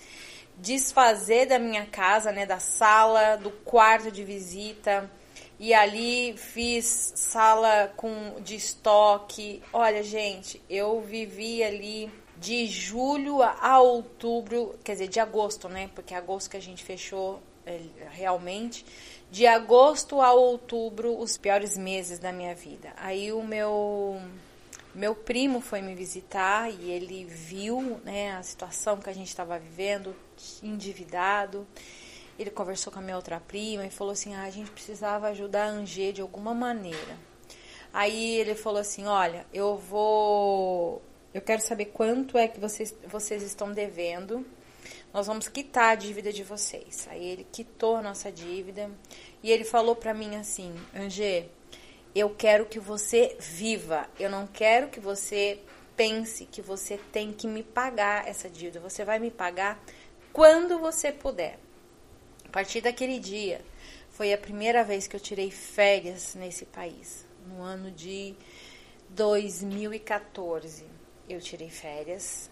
desfazer 0.56 1.46
da 1.46 1.58
minha 1.58 1.86
casa, 1.86 2.32
né, 2.32 2.44
da 2.44 2.58
sala, 2.58 3.36
do 3.36 3.50
quarto 3.50 4.10
de 4.10 4.24
visita. 4.24 5.10
E 5.58 5.72
ali 5.72 6.36
fiz 6.36 7.12
sala 7.16 7.92
com 7.96 8.40
de 8.40 8.56
estoque. 8.56 9.62
Olha, 9.72 10.02
gente, 10.02 10.60
eu 10.68 11.00
vivi 11.00 11.62
ali 11.62 12.12
de 12.36 12.66
julho 12.66 13.42
a 13.42 13.80
outubro, 13.80 14.78
quer 14.84 14.92
dizer, 14.92 15.08
de 15.08 15.18
agosto, 15.18 15.66
né? 15.66 15.88
Porque 15.94 16.12
é 16.12 16.18
agosto 16.18 16.50
que 16.50 16.58
a 16.58 16.60
gente 16.60 16.84
fechou 16.84 17.40
é, 17.64 17.80
realmente. 18.10 18.84
De 19.30 19.46
agosto 19.46 20.20
a 20.20 20.32
outubro, 20.34 21.18
os 21.18 21.38
piores 21.38 21.76
meses 21.78 22.18
da 22.18 22.32
minha 22.32 22.54
vida. 22.54 22.92
Aí 22.98 23.32
o 23.32 23.42
meu 23.42 24.20
Meu 24.96 25.14
primo 25.14 25.60
foi 25.60 25.82
me 25.82 25.94
visitar 25.94 26.70
e 26.70 26.90
ele 26.90 27.26
viu 27.26 28.00
né, 28.02 28.32
a 28.34 28.42
situação 28.42 28.96
que 28.96 29.10
a 29.10 29.12
gente 29.12 29.28
estava 29.28 29.58
vivendo, 29.58 30.16
endividado. 30.62 31.66
Ele 32.38 32.50
conversou 32.50 32.90
com 32.90 32.98
a 32.98 33.02
minha 33.02 33.14
outra 33.14 33.38
prima 33.38 33.84
e 33.86 33.90
falou 33.90 34.14
assim: 34.14 34.34
ah, 34.34 34.44
a 34.44 34.50
gente 34.50 34.70
precisava 34.70 35.28
ajudar 35.28 35.64
a 35.64 35.68
Angê 35.68 36.14
de 36.14 36.22
alguma 36.22 36.54
maneira. 36.54 37.18
Aí 37.92 38.36
ele 38.36 38.54
falou 38.54 38.80
assim: 38.80 39.04
olha, 39.04 39.46
eu 39.52 39.76
vou. 39.76 41.02
Eu 41.34 41.42
quero 41.42 41.60
saber 41.60 41.86
quanto 41.86 42.38
é 42.38 42.48
que 42.48 42.58
vocês, 42.58 42.96
vocês 43.06 43.42
estão 43.42 43.72
devendo. 43.72 44.46
Nós 45.12 45.26
vamos 45.26 45.46
quitar 45.46 45.90
a 45.90 45.94
dívida 45.94 46.32
de 46.32 46.42
vocês. 46.42 47.06
Aí 47.10 47.22
ele 47.22 47.46
quitou 47.52 47.96
a 47.96 48.02
nossa 48.02 48.32
dívida 48.32 48.90
e 49.42 49.52
ele 49.52 49.64
falou 49.64 49.94
para 49.94 50.14
mim 50.14 50.36
assim: 50.36 50.74
Angê, 50.94 51.50
eu 52.18 52.30
quero 52.30 52.64
que 52.64 52.80
você 52.80 53.36
viva. 53.38 54.08
Eu 54.18 54.30
não 54.30 54.46
quero 54.46 54.88
que 54.88 54.98
você 54.98 55.60
pense 55.96 56.46
que 56.46 56.62
você 56.62 56.98
tem 57.12 57.32
que 57.32 57.46
me 57.46 57.62
pagar 57.62 58.26
essa 58.26 58.48
dívida. 58.48 58.80
Você 58.80 59.04
vai 59.04 59.18
me 59.18 59.30
pagar 59.30 59.78
quando 60.32 60.78
você 60.78 61.12
puder. 61.12 61.58
A 62.44 62.48
partir 62.48 62.80
daquele 62.80 63.18
dia, 63.18 63.60
foi 64.10 64.32
a 64.32 64.38
primeira 64.38 64.82
vez 64.82 65.06
que 65.06 65.14
eu 65.14 65.20
tirei 65.20 65.50
férias 65.50 66.34
nesse 66.34 66.64
país 66.64 67.26
no 67.46 67.62
ano 67.62 67.90
de 67.90 68.34
2014. 69.10 70.84
Eu 71.28 71.40
tirei 71.40 71.68
férias. 71.68 72.50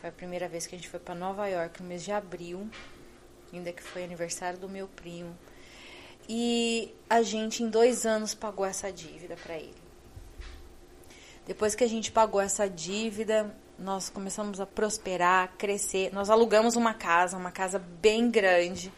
Foi 0.00 0.10
a 0.10 0.12
primeira 0.12 0.48
vez 0.48 0.66
que 0.66 0.74
a 0.74 0.78
gente 0.78 0.88
foi 0.88 1.00
para 1.00 1.14
Nova 1.14 1.48
York 1.48 1.82
no 1.82 1.88
mês 1.88 2.04
de 2.04 2.12
abril, 2.12 2.68
ainda 3.52 3.72
que 3.72 3.82
foi 3.82 4.04
aniversário 4.04 4.58
do 4.58 4.68
meu 4.68 4.86
primo. 4.86 5.36
E 6.28 6.94
a 7.08 7.22
gente, 7.22 7.62
em 7.62 7.68
dois 7.68 8.06
anos, 8.06 8.34
pagou 8.34 8.64
essa 8.64 8.92
dívida 8.92 9.36
para 9.36 9.56
ele. 9.56 9.84
Depois 11.46 11.74
que 11.74 11.84
a 11.84 11.88
gente 11.88 12.10
pagou 12.10 12.40
essa 12.40 12.68
dívida, 12.68 13.54
nós 13.78 14.08
começamos 14.08 14.60
a 14.60 14.66
prosperar, 14.66 15.52
crescer. 15.58 16.12
Nós 16.12 16.30
alugamos 16.30 16.76
uma 16.76 16.94
casa, 16.94 17.36
uma 17.36 17.50
casa 17.50 17.78
bem 17.78 18.30
grande. 18.30 18.92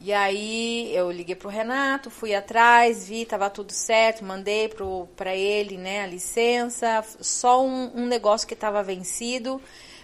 E 0.00 0.12
aí 0.12 0.94
eu 0.94 1.10
liguei 1.10 1.34
pro 1.34 1.48
Renato, 1.48 2.08
fui 2.08 2.32
atrás, 2.32 3.08
vi, 3.08 3.26
tava 3.26 3.50
tudo 3.50 3.72
certo, 3.72 4.24
mandei 4.24 4.68
pro, 4.68 5.08
pra 5.16 5.34
ele, 5.34 5.76
né, 5.76 6.04
a 6.04 6.06
licença, 6.06 7.04
só 7.20 7.64
um, 7.64 7.90
um 8.02 8.06
negócio 8.06 8.46
que 8.46 8.54
tava 8.54 8.80
vencido, 8.80 9.60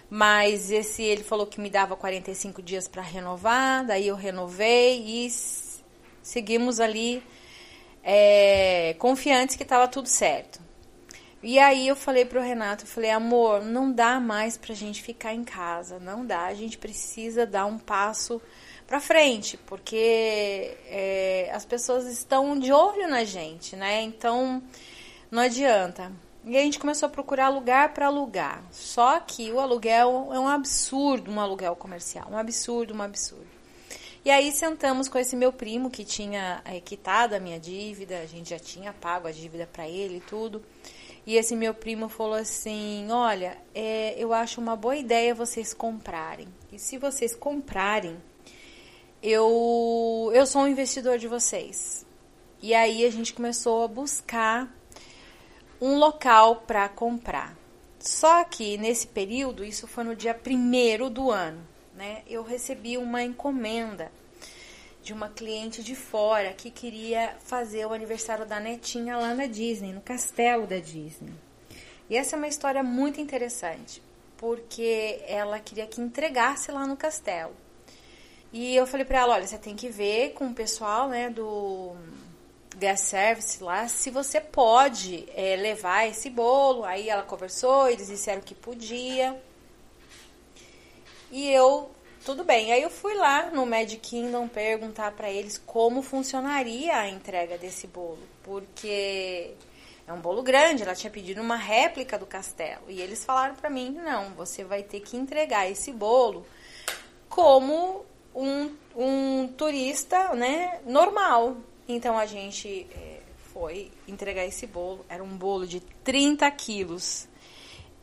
mas 0.09 0.69
esse 0.69 1.01
ele 1.01 1.23
falou 1.23 1.47
que 1.47 1.61
me 1.61 1.69
dava 1.69 1.95
45 1.95 2.61
dias 2.61 2.89
para 2.89 3.01
renovar, 3.01 3.85
daí 3.85 4.07
eu 4.07 4.17
renovei 4.17 5.01
e 5.01 5.29
seguimos 6.21 6.81
ali 6.81 7.23
é, 8.03 8.95
confiantes 8.99 9.55
que 9.55 9.63
tava 9.63 9.87
tudo 9.87 10.09
certo. 10.09 10.59
E 11.41 11.57
aí 11.57 11.87
eu 11.87 11.95
falei 11.95 12.25
pro 12.25 12.41
Renato, 12.41 12.83
eu 12.83 12.87
falei, 12.87 13.11
amor, 13.11 13.63
não 13.63 13.91
dá 13.93 14.19
mais 14.19 14.57
pra 14.57 14.75
gente 14.75 15.01
ficar 15.01 15.33
em 15.33 15.43
casa, 15.43 15.99
não 15.99 16.25
dá, 16.25 16.47
a 16.47 16.53
gente 16.53 16.77
precisa 16.77 17.45
dar 17.45 17.65
um 17.65 17.77
passo 17.77 18.41
para 18.87 18.99
frente, 18.99 19.57
porque 19.57 20.77
é, 20.87 21.49
as 21.53 21.65
pessoas 21.65 22.05
estão 22.05 22.57
de 22.57 22.71
olho 22.71 23.07
na 23.07 23.23
gente, 23.23 23.75
né? 23.75 24.01
Então 24.03 24.61
não 25.31 25.41
adianta. 25.41 26.11
E 26.45 26.55
a 26.55 26.61
gente 26.61 26.77
começou 26.77 27.07
a 27.07 27.09
procurar 27.09 27.49
lugar 27.49 27.93
para 27.93 28.05
alugar. 28.05 28.63
Só 28.71 29.19
que 29.19 29.51
o 29.51 29.59
aluguel 29.59 30.29
é 30.31 30.39
um 30.39 30.47
absurdo, 30.47 31.31
um 31.31 31.39
aluguel 31.39 31.75
comercial, 31.75 32.27
um 32.29 32.37
absurdo, 32.37 32.93
um 32.93 33.01
absurdo. 33.01 33.47
E 34.23 34.29
aí 34.29 34.51
sentamos 34.51 35.07
com 35.07 35.17
esse 35.17 35.35
meu 35.35 35.51
primo 35.51 35.89
que 35.89 36.03
tinha 36.03 36.61
é, 36.65 36.79
quitado 36.79 37.35
a 37.35 37.39
minha 37.39 37.59
dívida, 37.59 38.19
a 38.19 38.25
gente 38.25 38.51
já 38.51 38.59
tinha 38.59 38.93
pago 38.93 39.27
a 39.27 39.31
dívida 39.31 39.67
para 39.71 39.87
ele 39.87 40.17
e 40.17 40.21
tudo. 40.21 40.63
E 41.25 41.35
esse 41.35 41.55
meu 41.55 41.73
primo 41.73 42.07
falou 42.07 42.35
assim: 42.35 43.07
Olha, 43.11 43.57
é, 43.73 44.15
eu 44.17 44.31
acho 44.31 44.61
uma 44.61 44.75
boa 44.75 44.95
ideia 44.95 45.33
vocês 45.33 45.73
comprarem. 45.73 46.47
E 46.71 46.77
se 46.77 46.97
vocês 46.97 47.35
comprarem, 47.35 48.17
eu, 49.25 50.31
eu 50.35 50.45
sou 50.45 50.61
um 50.61 50.67
investidor 50.67 51.17
de 51.17 51.27
vocês. 51.27 52.05
E 52.61 52.75
aí 52.75 53.03
a 53.03 53.09
gente 53.09 53.33
começou 53.33 53.83
a 53.83 53.87
buscar 53.87 54.71
um 55.81 55.97
local 55.97 56.57
para 56.67 56.87
comprar. 56.87 57.57
Só 57.99 58.43
que 58.43 58.77
nesse 58.77 59.07
período, 59.07 59.65
isso 59.65 59.87
foi 59.87 60.03
no 60.03 60.15
dia 60.15 60.35
primeiro 60.35 61.09
do 61.09 61.31
ano, 61.31 61.59
né? 61.95 62.21
Eu 62.27 62.43
recebi 62.43 62.99
uma 62.99 63.23
encomenda 63.23 64.11
de 65.01 65.11
uma 65.11 65.27
cliente 65.27 65.81
de 65.81 65.95
fora 65.95 66.53
que 66.53 66.69
queria 66.69 67.35
fazer 67.43 67.87
o 67.87 67.93
aniversário 67.93 68.45
da 68.45 68.59
netinha 68.59 69.17
lá 69.17 69.33
na 69.33 69.47
Disney, 69.47 69.91
no 69.91 70.01
castelo 70.01 70.67
da 70.67 70.77
Disney. 70.77 71.33
E 72.07 72.15
essa 72.15 72.35
é 72.35 72.37
uma 72.37 72.47
história 72.47 72.83
muito 72.83 73.19
interessante, 73.19 74.03
porque 74.37 75.19
ela 75.25 75.59
queria 75.59 75.87
que 75.87 75.99
entregasse 75.99 76.71
lá 76.71 76.85
no 76.85 76.95
castelo. 76.95 77.64
E 78.57 78.73
eu 78.73 78.87
falei 78.87 79.05
para 79.05 79.19
ela, 79.19 79.33
olha, 79.33 79.45
você 79.45 79.57
tem 79.57 79.75
que 79.75 79.89
ver 79.89 80.31
com 80.31 80.47
o 80.47 80.53
pessoal, 80.53 81.09
né, 81.09 81.29
do 81.29 81.93
gas 82.77 83.01
service 83.01 83.61
lá, 83.61 83.85
se 83.89 84.09
você 84.09 84.39
pode 84.39 85.27
é, 85.35 85.57
levar 85.57 86.07
esse 86.07 86.29
bolo. 86.29 86.85
Aí 86.85 87.09
ela 87.09 87.21
conversou, 87.23 87.89
eles 87.89 88.07
disseram 88.07 88.39
que 88.39 88.55
podia. 88.55 89.37
E 91.29 91.51
eu, 91.51 91.91
tudo 92.23 92.45
bem. 92.45 92.71
Aí 92.71 92.81
eu 92.81 92.89
fui 92.89 93.13
lá 93.15 93.51
no 93.51 93.65
Magic 93.65 93.97
Kingdom 93.97 94.47
perguntar 94.47 95.11
para 95.11 95.29
eles 95.29 95.57
como 95.57 96.01
funcionaria 96.01 96.95
a 96.95 97.09
entrega 97.09 97.57
desse 97.57 97.87
bolo, 97.87 98.23
porque 98.41 99.51
é 100.07 100.13
um 100.13 100.21
bolo 100.21 100.41
grande, 100.41 100.83
ela 100.83 100.95
tinha 100.95 101.11
pedido 101.11 101.41
uma 101.41 101.57
réplica 101.57 102.17
do 102.17 102.25
castelo. 102.25 102.83
E 102.87 103.01
eles 103.01 103.25
falaram 103.25 103.55
para 103.55 103.69
mim: 103.69 103.91
"Não, 104.01 104.29
você 104.33 104.63
vai 104.63 104.81
ter 104.81 105.01
que 105.01 105.17
entregar 105.17 105.69
esse 105.69 105.91
bolo 105.91 106.47
como 107.27 108.05
um, 108.35 108.69
um 108.95 109.47
turista, 109.47 110.35
né, 110.35 110.79
normal. 110.85 111.57
Então 111.87 112.17
a 112.17 112.25
gente 112.25 112.85
é, 112.91 113.21
foi 113.53 113.91
entregar 114.07 114.45
esse 114.45 114.67
bolo. 114.67 115.05
Era 115.07 115.23
um 115.23 115.37
bolo 115.37 115.65
de 115.65 115.79
30 116.03 116.49
quilos, 116.51 117.27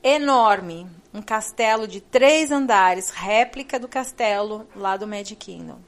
enorme, 0.03 0.87
um 1.13 1.21
castelo 1.21 1.87
de 1.87 2.01
três 2.01 2.51
andares, 2.51 3.11
réplica 3.11 3.79
do 3.79 3.87
castelo 3.87 4.67
lá 4.75 4.97
do 4.97 5.07
Magic 5.07 5.37
Kingdom. 5.37 5.79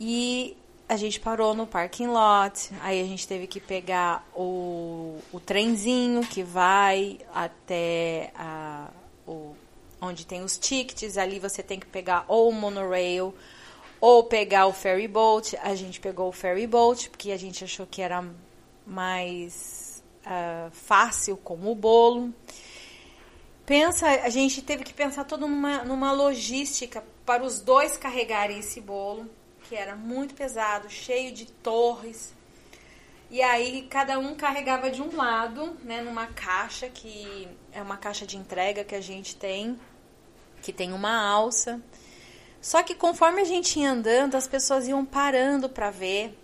E 0.00 0.56
a 0.88 0.96
gente 0.96 1.20
parou 1.20 1.54
no 1.54 1.66
parking 1.66 2.06
lot, 2.06 2.70
aí 2.80 3.00
a 3.00 3.04
gente 3.04 3.26
teve 3.28 3.46
que 3.46 3.60
pegar 3.60 4.26
o, 4.34 5.18
o 5.32 5.38
trenzinho 5.38 6.22
que 6.22 6.42
vai 6.42 7.18
até 7.34 8.32
a, 8.34 8.88
o 9.26 9.54
onde 10.00 10.26
tem 10.26 10.42
os 10.42 10.56
tickets, 10.56 11.18
ali 11.18 11.38
você 11.38 11.62
tem 11.62 11.78
que 11.78 11.86
pegar 11.86 12.24
ou 12.28 12.50
o 12.50 12.52
monorail 12.52 13.34
ou 14.00 14.24
pegar 14.24 14.66
o 14.66 14.72
ferry 14.72 15.08
boat. 15.08 15.56
A 15.62 15.74
gente 15.74 16.00
pegou 16.00 16.28
o 16.28 16.32
ferry 16.32 16.66
boat 16.66 17.10
porque 17.10 17.32
a 17.32 17.36
gente 17.36 17.64
achou 17.64 17.86
que 17.86 18.00
era 18.00 18.24
mais 18.86 20.02
uh, 20.24 20.70
fácil 20.70 21.36
com 21.36 21.70
o 21.70 21.74
bolo. 21.74 22.32
Pensa, 23.66 24.08
a 24.08 24.30
gente 24.30 24.62
teve 24.62 24.82
que 24.82 24.94
pensar 24.94 25.24
todo 25.24 25.46
numa, 25.46 25.84
numa 25.84 26.12
logística 26.12 27.04
para 27.26 27.44
os 27.44 27.60
dois 27.60 27.98
carregarem 27.98 28.58
esse 28.60 28.80
bolo, 28.80 29.28
que 29.68 29.74
era 29.74 29.94
muito 29.94 30.34
pesado, 30.34 30.88
cheio 30.88 31.32
de 31.32 31.44
torres. 31.44 32.34
E 33.30 33.42
aí 33.42 33.86
cada 33.90 34.18
um 34.18 34.34
carregava 34.34 34.90
de 34.90 35.02
um 35.02 35.14
lado, 35.14 35.76
né, 35.84 36.00
numa 36.00 36.26
caixa 36.28 36.88
que 36.88 37.46
é 37.72 37.82
uma 37.82 37.96
caixa 37.96 38.26
de 38.26 38.38
entrega 38.38 38.84
que 38.84 38.94
a 38.94 39.00
gente 39.00 39.36
tem, 39.36 39.78
que 40.62 40.72
tem 40.72 40.92
uma 40.92 41.14
alça. 41.14 41.80
Só 42.60 42.82
que 42.82 42.94
conforme 42.94 43.42
a 43.42 43.44
gente 43.44 43.78
ia 43.78 43.90
andando, 43.90 44.34
as 44.34 44.48
pessoas 44.48 44.88
iam 44.88 45.04
parando 45.04 45.68
para 45.68 45.90
ver, 45.90 46.36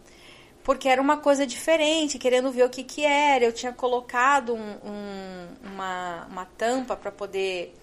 porque 0.62 0.88
era 0.88 1.00
uma 1.00 1.16
coisa 1.16 1.46
diferente, 1.46 2.18
querendo 2.18 2.50
ver 2.50 2.64
o 2.64 2.70
que 2.70 2.84
que 2.84 3.04
era. 3.04 3.44
Eu 3.44 3.52
tinha 3.52 3.72
colocado 3.72 4.54
um, 4.54 4.76
um, 4.84 5.48
uma, 5.72 6.26
uma 6.30 6.44
tampa 6.44 6.96
para 6.96 7.10
poder 7.10 7.74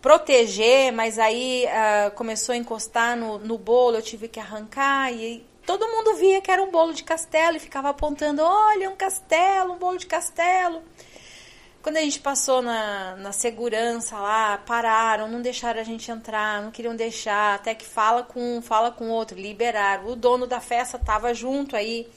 proteger, 0.00 0.92
mas 0.92 1.18
aí 1.18 1.66
uh, 1.66 2.10
começou 2.12 2.52
a 2.52 2.56
encostar 2.56 3.16
no, 3.16 3.38
no 3.38 3.58
bolo, 3.58 3.96
eu 3.96 4.02
tive 4.02 4.28
que 4.28 4.38
arrancar 4.38 5.12
e 5.12 5.44
todo 5.66 5.88
mundo 5.88 6.14
via 6.14 6.40
que 6.40 6.50
era 6.50 6.62
um 6.62 6.70
bolo 6.70 6.94
de 6.94 7.02
castelo 7.02 7.56
e 7.56 7.60
ficava 7.60 7.90
apontando, 7.90 8.40
olha, 8.42 8.88
um 8.88 8.96
castelo, 8.96 9.72
um 9.72 9.78
bolo 9.78 9.98
de 9.98 10.06
castelo. 10.06 10.82
Quando 11.82 11.98
a 11.98 12.00
gente 12.00 12.20
passou 12.20 12.62
na, 12.62 13.16
na 13.16 13.32
segurança 13.32 14.18
lá, 14.18 14.58
pararam, 14.58 15.28
não 15.28 15.42
deixaram 15.42 15.80
a 15.80 15.84
gente 15.84 16.10
entrar, 16.10 16.62
não 16.62 16.70
queriam 16.70 16.96
deixar, 16.96 17.54
até 17.56 17.74
que 17.74 17.84
fala 17.84 18.22
com 18.22 18.58
um, 18.58 18.62
fala 18.62 18.90
com 18.90 19.08
outro, 19.08 19.38
liberaram. 19.38 20.08
O 20.08 20.16
dono 20.16 20.46
da 20.46 20.60
festa 20.60 20.96
estava 20.96 21.34
junto 21.34 21.76
aí, 21.76 22.08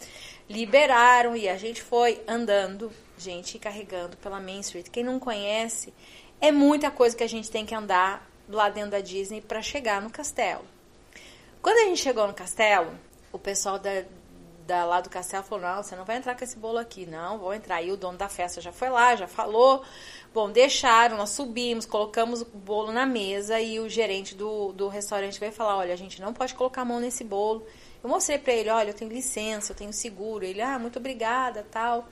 liberaram 0.47 1.35
e 1.35 1.47
a 1.47 1.57
gente 1.57 1.81
foi 1.81 2.21
andando, 2.27 2.91
gente, 3.17 3.59
carregando 3.59 4.17
pela 4.17 4.39
Main 4.39 4.59
Street. 4.61 4.89
Quem 4.89 5.03
não 5.03 5.19
conhece, 5.19 5.93
é 6.41 6.51
muita 6.51 6.89
coisa 6.89 7.15
que 7.15 7.23
a 7.23 7.29
gente 7.29 7.51
tem 7.51 7.65
que 7.65 7.75
andar 7.75 8.27
lá 8.47 8.69
dentro 8.69 8.91
da 8.91 9.01
Disney 9.01 9.41
para 9.41 9.61
chegar 9.61 10.01
no 10.01 10.09
castelo. 10.09 10.65
Quando 11.61 11.77
a 11.77 11.89
gente 11.89 12.01
chegou 12.01 12.25
no 12.25 12.33
castelo, 12.33 12.91
o 13.31 13.39
pessoal 13.39 13.79
da, 13.79 14.03
da, 14.65 14.85
lá 14.85 15.01
do 15.01 15.09
castelo 15.09 15.43
falou: 15.43 15.65
não, 15.65 15.83
você 15.83 15.95
não 15.95 16.05
vai 16.05 16.17
entrar 16.17 16.35
com 16.35 16.43
esse 16.43 16.57
bolo 16.57 16.77
aqui, 16.77 17.05
não, 17.05 17.39
vou 17.39 17.53
entrar. 17.53 17.81
E 17.81 17.91
o 17.91 17.97
dono 17.97 18.17
da 18.17 18.29
festa 18.29 18.61
já 18.61 18.71
foi 18.71 18.89
lá, 18.89 19.15
já 19.15 19.27
falou. 19.27 19.83
Bom, 20.33 20.51
deixaram, 20.51 21.17
nós 21.17 21.31
subimos, 21.31 21.85
colocamos 21.85 22.41
o 22.41 22.45
bolo 22.45 22.91
na 22.91 23.05
mesa 23.05 23.59
e 23.59 23.79
o 23.79 23.89
gerente 23.89 24.35
do, 24.35 24.71
do 24.73 24.87
restaurante 24.87 25.39
veio 25.39 25.51
falar: 25.51 25.77
olha, 25.77 25.93
a 25.93 25.97
gente 25.97 26.21
não 26.21 26.33
pode 26.33 26.53
colocar 26.53 26.83
a 26.83 26.85
mão 26.85 26.99
nesse 26.99 27.23
bolo. 27.23 27.65
Eu 28.03 28.09
mostrei 28.09 28.37
para 28.37 28.53
ele: 28.53 28.69
olha, 28.69 28.89
eu 28.89 28.93
tenho 28.93 29.11
licença, 29.11 29.71
eu 29.71 29.75
tenho 29.75 29.91
seguro. 29.91 30.45
Ele, 30.45 30.61
ah, 30.61 30.77
muito 30.77 30.99
obrigada, 30.99 31.65
tal 31.71 32.07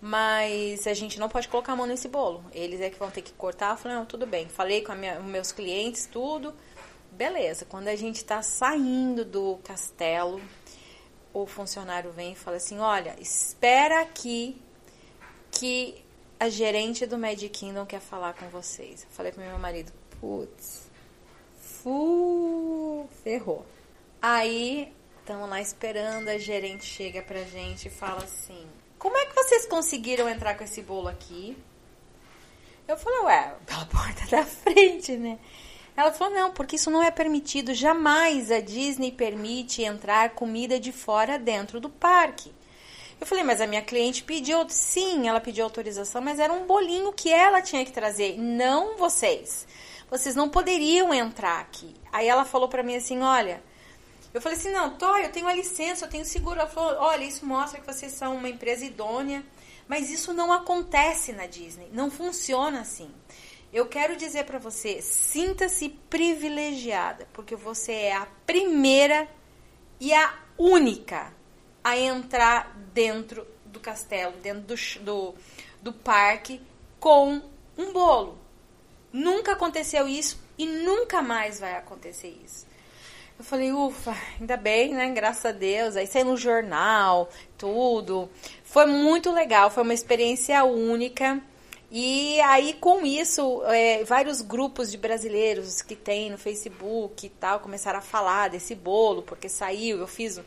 mas 0.00 0.86
a 0.86 0.94
gente 0.94 1.18
não 1.18 1.28
pode 1.28 1.48
colocar 1.48 1.72
a 1.72 1.76
mão 1.76 1.86
nesse 1.86 2.08
bolo. 2.08 2.44
Eles 2.52 2.80
é 2.80 2.88
que 2.88 2.98
vão 2.98 3.10
ter 3.10 3.22
que 3.22 3.32
cortar. 3.32 3.72
Eu 3.72 3.76
falei, 3.76 3.96
não, 3.96 4.06
tudo 4.06 4.26
bem. 4.26 4.48
Falei 4.48 4.80
com 4.82 4.94
minha, 4.94 5.18
meus 5.20 5.50
clientes, 5.50 6.06
tudo. 6.06 6.54
Beleza. 7.18 7.64
Quando 7.64 7.88
a 7.88 7.96
gente 7.96 8.18
está 8.18 8.42
saindo 8.42 9.24
do 9.24 9.58
castelo, 9.64 10.40
o 11.34 11.46
funcionário 11.46 12.12
vem 12.12 12.34
e 12.34 12.36
fala 12.36 12.58
assim, 12.58 12.78
olha, 12.78 13.16
espera 13.20 14.00
aqui 14.02 14.62
que 15.50 16.00
a 16.38 16.48
gerente 16.48 17.06
do 17.06 17.18
Magic 17.18 17.48
Kingdom 17.48 17.84
quer 17.84 18.00
falar 18.00 18.34
com 18.34 18.48
vocês. 18.50 19.02
Eu 19.02 19.10
falei 19.10 19.32
pro 19.32 19.42
meu 19.42 19.58
marido, 19.58 19.92
putz, 20.20 20.88
fu, 21.60 23.08
ferrou. 23.24 23.66
Aí, 24.22 24.94
estamos 25.18 25.50
lá 25.50 25.60
esperando, 25.60 26.28
a 26.28 26.38
gerente 26.38 26.84
chega 26.84 27.20
pra 27.20 27.42
gente 27.42 27.88
e 27.88 27.90
fala 27.90 28.22
assim, 28.22 28.64
como 28.96 29.16
é 29.16 29.26
que 29.26 29.34
vocês 29.34 29.66
conseguiram 29.66 30.28
entrar 30.28 30.56
com 30.56 30.62
esse 30.62 30.82
bolo 30.82 31.08
aqui? 31.08 31.58
Eu 32.86 32.96
falei, 32.96 33.18
ué, 33.22 33.56
pela 33.66 33.86
porta 33.90 34.24
da 34.30 34.44
frente, 34.44 35.16
né? 35.16 35.36
Ela 35.98 36.12
falou, 36.12 36.32
não, 36.32 36.52
porque 36.52 36.76
isso 36.76 36.92
não 36.92 37.02
é 37.02 37.10
permitido. 37.10 37.74
Jamais 37.74 38.52
a 38.52 38.60
Disney 38.60 39.10
permite 39.10 39.82
entrar 39.82 40.30
comida 40.30 40.78
de 40.78 40.92
fora 40.92 41.40
dentro 41.40 41.80
do 41.80 41.90
parque. 41.90 42.54
Eu 43.20 43.26
falei, 43.26 43.42
mas 43.42 43.60
a 43.60 43.66
minha 43.66 43.82
cliente 43.82 44.22
pediu, 44.22 44.64
sim, 44.68 45.26
ela 45.26 45.40
pediu 45.40 45.64
autorização, 45.64 46.22
mas 46.22 46.38
era 46.38 46.52
um 46.52 46.68
bolinho 46.68 47.12
que 47.12 47.32
ela 47.32 47.60
tinha 47.60 47.84
que 47.84 47.90
trazer, 47.90 48.38
não 48.38 48.96
vocês. 48.96 49.66
Vocês 50.08 50.36
não 50.36 50.48
poderiam 50.48 51.12
entrar 51.12 51.58
aqui. 51.58 51.92
Aí 52.12 52.28
ela 52.28 52.44
falou 52.44 52.68
para 52.68 52.84
mim 52.84 52.94
assim, 52.94 53.20
olha, 53.20 53.60
eu 54.32 54.40
falei 54.40 54.56
assim, 54.56 54.70
não, 54.70 54.90
Tó, 54.90 55.18
eu 55.18 55.32
tenho 55.32 55.48
a 55.48 55.52
licença, 55.52 56.04
eu 56.04 56.08
tenho 56.08 56.24
seguro. 56.24 56.60
Ela 56.60 56.68
falou, 56.68 56.96
olha, 57.00 57.24
isso 57.24 57.44
mostra 57.44 57.80
que 57.80 57.92
vocês 57.92 58.12
são 58.12 58.36
uma 58.36 58.48
empresa 58.48 58.84
idônea, 58.84 59.44
mas 59.88 60.10
isso 60.10 60.32
não 60.32 60.52
acontece 60.52 61.32
na 61.32 61.46
Disney, 61.46 61.88
não 61.92 62.08
funciona 62.08 62.82
assim. 62.82 63.10
Eu 63.72 63.86
quero 63.86 64.16
dizer 64.16 64.44
para 64.44 64.58
você, 64.58 65.02
sinta-se 65.02 65.90
privilegiada, 66.08 67.28
porque 67.32 67.54
você 67.54 67.92
é 67.92 68.16
a 68.16 68.26
primeira 68.46 69.28
e 70.00 70.12
a 70.12 70.34
única 70.56 71.32
a 71.84 71.98
entrar 71.98 72.74
dentro 72.94 73.46
do 73.66 73.78
castelo, 73.78 74.32
dentro 74.38 74.62
do, 74.62 74.74
do, 75.04 75.34
do 75.82 75.92
parque, 75.92 76.60
com 76.98 77.42
um 77.76 77.92
bolo. 77.92 78.38
Nunca 79.12 79.52
aconteceu 79.52 80.08
isso 80.08 80.40
e 80.56 80.66
nunca 80.66 81.22
mais 81.22 81.60
vai 81.60 81.76
acontecer 81.76 82.36
isso. 82.44 82.66
Eu 83.38 83.44
falei, 83.44 83.70
ufa, 83.70 84.16
ainda 84.40 84.56
bem, 84.56 84.92
né? 84.92 85.10
Graças 85.10 85.44
a 85.46 85.52
Deus. 85.52 85.94
Aí 85.94 86.08
saiu 86.08 86.24
no 86.24 86.36
jornal, 86.36 87.30
tudo. 87.56 88.28
Foi 88.64 88.84
muito 88.84 89.30
legal, 89.30 89.70
foi 89.70 89.84
uma 89.84 89.94
experiência 89.94 90.64
única. 90.64 91.40
E 91.90 92.38
aí, 92.42 92.74
com 92.74 93.06
isso, 93.06 93.62
é, 93.64 94.04
vários 94.04 94.42
grupos 94.42 94.90
de 94.90 94.98
brasileiros 94.98 95.80
que 95.80 95.96
tem 95.96 96.30
no 96.30 96.36
Facebook 96.36 97.24
e 97.24 97.30
tal 97.30 97.60
começaram 97.60 97.98
a 97.98 98.02
falar 98.02 98.50
desse 98.50 98.74
bolo, 98.74 99.22
porque 99.22 99.48
saiu, 99.48 99.98
eu 99.98 100.06
fiz, 100.06 100.38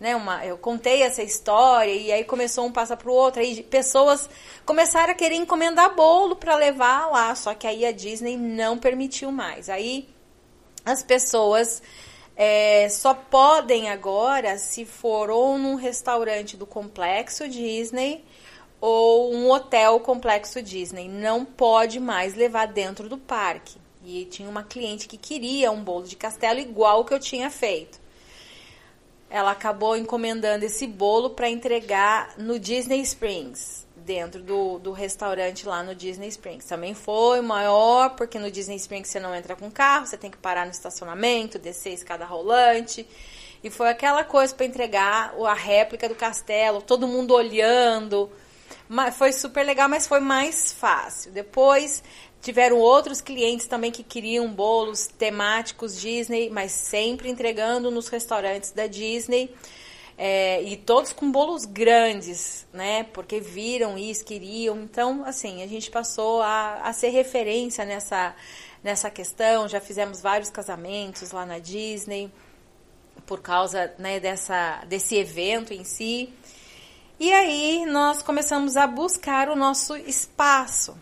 né, 0.00 0.16
uma, 0.16 0.44
eu 0.44 0.58
contei 0.58 1.02
essa 1.02 1.22
história 1.22 1.92
e 1.92 2.10
aí 2.10 2.24
começou 2.24 2.66
um 2.66 2.72
passa 2.72 2.96
pro 2.96 3.12
outro, 3.12 3.40
aí 3.40 3.62
pessoas 3.62 4.28
começaram 4.66 5.12
a 5.12 5.14
querer 5.14 5.36
encomendar 5.36 5.94
bolo 5.94 6.34
para 6.34 6.56
levar 6.56 7.06
lá, 7.06 7.32
só 7.36 7.54
que 7.54 7.68
aí 7.68 7.86
a 7.86 7.92
Disney 7.92 8.36
não 8.36 8.76
permitiu 8.76 9.30
mais. 9.30 9.68
Aí 9.68 10.08
as 10.84 11.04
pessoas 11.04 11.80
é, 12.36 12.88
só 12.88 13.14
podem 13.14 13.88
agora 13.88 14.58
se 14.58 14.84
for 14.84 15.30
ou 15.30 15.58
num 15.58 15.76
restaurante 15.76 16.56
do 16.56 16.66
complexo 16.66 17.48
Disney 17.48 18.24
ou 18.80 19.34
um 19.34 19.50
hotel 19.50 20.00
complexo 20.00 20.62
Disney. 20.62 21.08
Não 21.08 21.44
pode 21.44 21.98
mais 21.98 22.34
levar 22.34 22.66
dentro 22.66 23.08
do 23.08 23.18
parque. 23.18 23.76
E 24.04 24.24
tinha 24.26 24.48
uma 24.48 24.62
cliente 24.62 25.08
que 25.08 25.16
queria 25.16 25.70
um 25.70 25.82
bolo 25.82 26.06
de 26.06 26.16
castelo 26.16 26.60
igual 26.60 27.04
que 27.04 27.12
eu 27.12 27.20
tinha 27.20 27.50
feito. 27.50 28.00
Ela 29.28 29.50
acabou 29.50 29.96
encomendando 29.96 30.64
esse 30.64 30.86
bolo 30.86 31.30
para 31.30 31.50
entregar 31.50 32.34
no 32.38 32.58
Disney 32.58 33.02
Springs 33.02 33.86
dentro 34.08 34.42
do, 34.42 34.78
do 34.78 34.92
restaurante 34.92 35.66
lá 35.66 35.82
no 35.82 35.94
Disney 35.94 36.28
Springs. 36.28 36.64
Também 36.64 36.94
foi 36.94 37.42
maior, 37.42 38.16
porque 38.16 38.38
no 38.38 38.50
Disney 38.50 38.76
Springs 38.76 39.08
você 39.10 39.20
não 39.20 39.34
entra 39.34 39.54
com 39.54 39.70
carro, 39.70 40.06
você 40.06 40.16
tem 40.16 40.30
que 40.30 40.38
parar 40.38 40.64
no 40.64 40.70
estacionamento, 40.70 41.58
descer 41.58 41.90
a 41.90 41.94
escada 41.94 42.24
rolante. 42.24 43.06
E 43.62 43.68
foi 43.68 43.90
aquela 43.90 44.24
coisa 44.24 44.54
para 44.54 44.64
entregar 44.64 45.34
a 45.44 45.52
réplica 45.52 46.08
do 46.08 46.14
castelo, 46.14 46.80
todo 46.80 47.06
mundo 47.06 47.34
olhando. 47.34 48.30
Foi 49.16 49.32
super 49.32 49.64
legal, 49.64 49.88
mas 49.88 50.06
foi 50.06 50.20
mais 50.20 50.72
fácil. 50.72 51.32
Depois 51.32 52.02
tiveram 52.40 52.78
outros 52.78 53.20
clientes 53.20 53.66
também 53.66 53.90
que 53.90 54.02
queriam 54.02 54.48
bolos 54.52 55.06
temáticos 55.06 56.00
Disney, 56.00 56.48
mas 56.50 56.72
sempre 56.72 57.28
entregando 57.28 57.90
nos 57.90 58.08
restaurantes 58.08 58.72
da 58.72 58.86
Disney. 58.86 59.54
É, 60.16 60.60
e 60.62 60.76
todos 60.76 61.12
com 61.12 61.30
bolos 61.30 61.64
grandes, 61.64 62.66
né? 62.72 63.04
Porque 63.04 63.38
viram 63.38 63.96
isso, 63.96 64.24
queriam. 64.24 64.76
Então, 64.82 65.24
assim, 65.24 65.62
a 65.62 65.66
gente 65.68 65.90
passou 65.90 66.42
a, 66.42 66.80
a 66.82 66.92
ser 66.92 67.10
referência 67.10 67.84
nessa, 67.84 68.34
nessa 68.82 69.10
questão. 69.10 69.68
Já 69.68 69.80
fizemos 69.80 70.20
vários 70.20 70.50
casamentos 70.50 71.30
lá 71.30 71.46
na 71.46 71.60
Disney 71.60 72.32
por 73.26 73.40
causa 73.40 73.94
né, 73.98 74.18
dessa, 74.18 74.82
desse 74.86 75.14
evento 75.14 75.72
em 75.72 75.84
si. 75.84 76.32
E 77.20 77.32
aí 77.32 77.84
nós 77.84 78.22
começamos 78.22 78.76
a 78.76 78.86
buscar 78.86 79.48
o 79.48 79.56
nosso 79.56 79.96
espaço, 79.96 80.96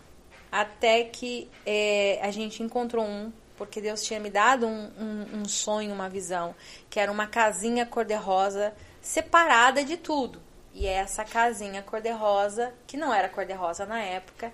até 0.51 1.03
que 1.03 1.47
é, 1.63 2.19
a 2.23 2.31
gente 2.31 2.63
encontrou 2.63 3.05
um, 3.05 3.31
porque 3.55 3.79
Deus 3.79 4.01
tinha 4.01 4.19
me 4.19 4.31
dado 4.31 4.65
um, 4.65 4.91
um, 4.99 5.41
um 5.41 5.45
sonho, 5.45 5.93
uma 5.93 6.09
visão, 6.09 6.55
que 6.89 6.99
era 6.99 7.11
uma 7.11 7.27
casinha 7.27 7.85
cor-de-rosa 7.85 8.73
separada 8.99 9.83
de 9.83 9.95
tudo. 9.95 10.41
E 10.73 10.87
essa 10.87 11.23
casinha 11.23 11.83
cor-de-rosa, 11.83 12.73
que 12.87 12.97
não 12.97 13.13
era 13.13 13.29
cor-de-rosa 13.29 13.85
na 13.85 14.01
época, 14.01 14.51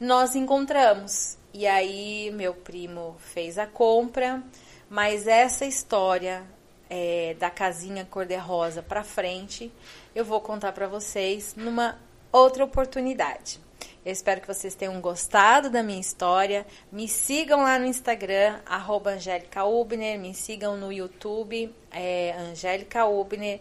nós 0.00 0.34
encontramos. 0.34 1.36
E 1.52 1.66
aí 1.66 2.30
meu 2.30 2.54
primo 2.54 3.16
fez 3.18 3.58
a 3.58 3.66
compra, 3.66 4.42
mas 4.88 5.26
essa 5.26 5.66
história 5.66 6.42
é, 6.88 7.36
da 7.38 7.50
casinha 7.50 8.06
cor-de-rosa 8.06 8.82
para 8.82 9.04
frente, 9.04 9.70
eu 10.16 10.24
vou 10.24 10.40
contar 10.40 10.72
para 10.72 10.88
vocês 10.88 11.54
numa 11.54 11.98
outra 12.32 12.64
oportunidade. 12.64 13.60
Eu 14.02 14.10
espero 14.10 14.40
que 14.40 14.46
vocês 14.46 14.74
tenham 14.74 14.98
gostado 14.98 15.68
da 15.68 15.82
minha 15.82 16.00
história. 16.00 16.66
Me 16.90 17.06
sigam 17.06 17.62
lá 17.62 17.78
no 17.78 17.84
Instagram, 17.84 18.58
Angélica 18.66 19.66
Ubner. 19.66 20.18
Me 20.18 20.32
sigam 20.32 20.74
no 20.78 20.90
YouTube, 20.90 21.70
é, 21.90 22.34
Angélica 22.38 23.04
Ubner. 23.04 23.60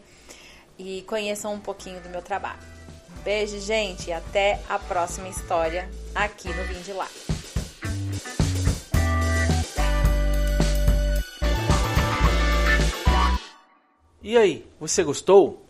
e 0.80 1.02
conheçam 1.02 1.54
um 1.54 1.60
pouquinho 1.60 2.00
do 2.00 2.08
meu 2.08 2.22
trabalho. 2.22 2.60
Beijo, 3.22 3.60
gente, 3.60 4.08
e 4.08 4.14
até 4.14 4.62
a 4.70 4.80
próxima 4.80 5.28
história 5.28 5.90
aqui 6.14 6.48
no 6.48 6.64
Vim 6.64 6.82
de 6.84 6.94
Lá. 6.94 7.10
E 14.24 14.38
aí, 14.38 14.66
você 14.80 15.04
gostou? 15.04 15.65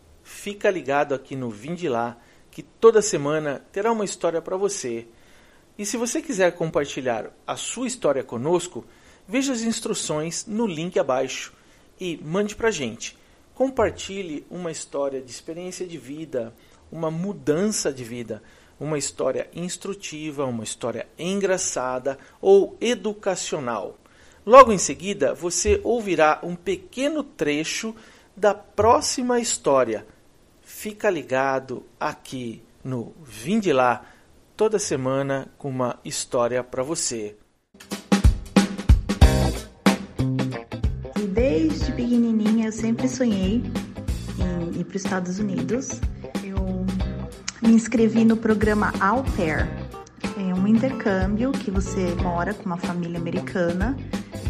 Fica 0.46 0.70
ligado 0.70 1.16
aqui 1.16 1.36
no 1.36 1.50
Vim 1.50 1.74
de 1.74 1.90
Lá, 1.90 2.16
que 2.52 2.62
toda 2.62 3.02
semana 3.02 3.66
terá 3.72 3.92
uma 3.92 4.06
história 4.06 4.40
para 4.40 4.56
você. 4.56 5.08
E 5.76 5.84
se 5.88 5.98
você 5.98 6.22
quiser 6.22 6.52
compartilhar 6.52 7.32
a 7.48 7.56
sua 7.56 7.88
história 7.88 8.24
conosco, 8.24 8.86
veja 9.28 9.54
as 9.54 9.64
instruções 9.64 10.46
no 10.46 10.68
link 10.68 11.00
abaixo 11.00 11.52
e 12.00 12.18
mande 12.24 12.56
para 12.56 12.70
gente. 12.70 13.18
Compartilhe 13.56 14.46
uma 14.48 14.70
história 14.70 15.20
de 15.20 15.32
experiência 15.32 15.84
de 15.84 15.98
vida, 15.98 16.54
uma 16.92 17.10
mudança 17.10 17.92
de 17.92 18.04
vida, 18.04 18.44
uma 18.80 19.00
história 19.00 19.50
instrutiva, 19.52 20.46
uma 20.46 20.64
história 20.64 21.08
engraçada 21.18 22.20
ou 22.40 22.78
educacional. 22.80 23.98
Logo 24.46 24.72
em 24.72 24.78
seguida, 24.78 25.34
você 25.34 25.82
ouvirá 25.84 26.40
um 26.44 26.56
pequeno 26.56 27.24
trecho 27.24 27.96
da 28.38 28.54
próxima 28.54 29.40
história. 29.40 30.06
Fica 30.78 31.10
ligado 31.10 31.84
aqui 31.98 32.62
no 32.84 33.14
Vim 33.24 33.62
de 33.62 33.72
Lá, 33.72 34.04
toda 34.58 34.78
semana 34.78 35.48
com 35.58 35.70
uma 35.70 35.98
história 36.04 36.62
para 36.62 36.84
você. 36.84 37.38
E 41.18 41.28
desde 41.28 41.94
pequenininha 41.94 42.68
eu 42.68 42.72
sempre 42.74 43.08
sonhei 43.08 43.64
em 44.38 44.80
ir 44.80 44.84
para 44.84 44.98
os 44.98 45.06
Estados 45.06 45.40
Unidos. 45.40 46.02
Eu 46.44 46.86
me 47.62 47.74
inscrevi 47.74 48.26
no 48.26 48.36
programa 48.36 48.92
Au 49.00 49.24
Pair. 49.24 49.70
É 50.38 50.54
um 50.54 50.68
intercâmbio 50.68 51.54
que 51.54 51.72
você 51.72 52.14
mora 52.22 52.54
com 52.54 52.66
uma 52.66 52.78
família 52.78 53.18
americana. 53.18 53.98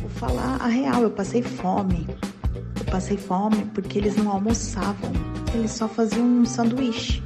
Vou 0.01 0.09
falar 0.09 0.55
a 0.59 0.65
real, 0.65 1.03
eu 1.03 1.11
passei 1.11 1.43
fome 1.43 2.07
passei 2.95 3.17
fome 3.17 3.65
porque 3.73 3.97
eles 3.97 4.15
não 4.15 4.31
almoçavam, 4.31 5.11
eles 5.53 5.71
só 5.71 5.87
faziam 5.87 6.25
um 6.25 6.45
sanduíche. 6.45 7.23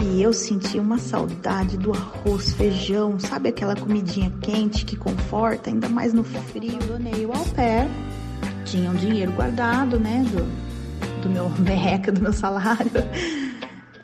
E 0.00 0.22
eu 0.22 0.32
senti 0.32 0.78
uma 0.78 0.98
saudade 0.98 1.76
do 1.76 1.92
arroz, 1.92 2.52
feijão, 2.52 3.18
sabe 3.18 3.48
aquela 3.48 3.74
comidinha 3.74 4.32
quente 4.40 4.84
que 4.84 4.96
conforta, 4.96 5.70
ainda 5.70 5.88
mais 5.88 6.12
no 6.12 6.22
frio. 6.22 6.78
Donei 6.86 7.26
o 7.26 7.32
au 7.32 7.44
pair, 7.46 7.88
tinha 8.64 8.90
um 8.90 8.94
dinheiro 8.94 9.32
guardado, 9.32 9.98
né, 9.98 10.24
do, 10.30 11.22
do 11.22 11.28
meu 11.28 11.50
merreca, 11.58 12.12
do 12.12 12.20
meu 12.20 12.32
salário. 12.32 12.90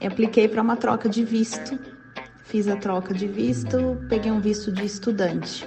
E 0.01 0.07
apliquei 0.07 0.49
para 0.49 0.61
uma 0.61 0.77
troca 0.77 1.09
de 1.09 1.25
visto. 1.25 1.79
Fiz 2.45 2.69
a 2.69 2.77
troca 2.77 3.15
de 3.15 3.27
visto, 3.27 3.97
peguei 4.09 4.31
um 4.31 4.41
visto 4.41 4.71
de 4.71 4.85
estudante 4.85 5.67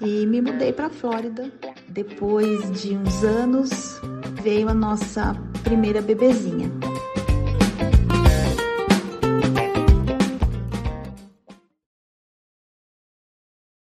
e 0.00 0.26
me 0.26 0.40
mudei 0.40 0.72
para 0.72 0.86
a 0.86 0.90
Flórida. 0.90 1.50
Depois 1.88 2.70
de 2.80 2.96
uns 2.96 3.22
anos, 3.22 4.00
veio 4.42 4.68
a 4.68 4.74
nossa 4.74 5.36
primeira 5.62 6.00
bebezinha. 6.00 6.70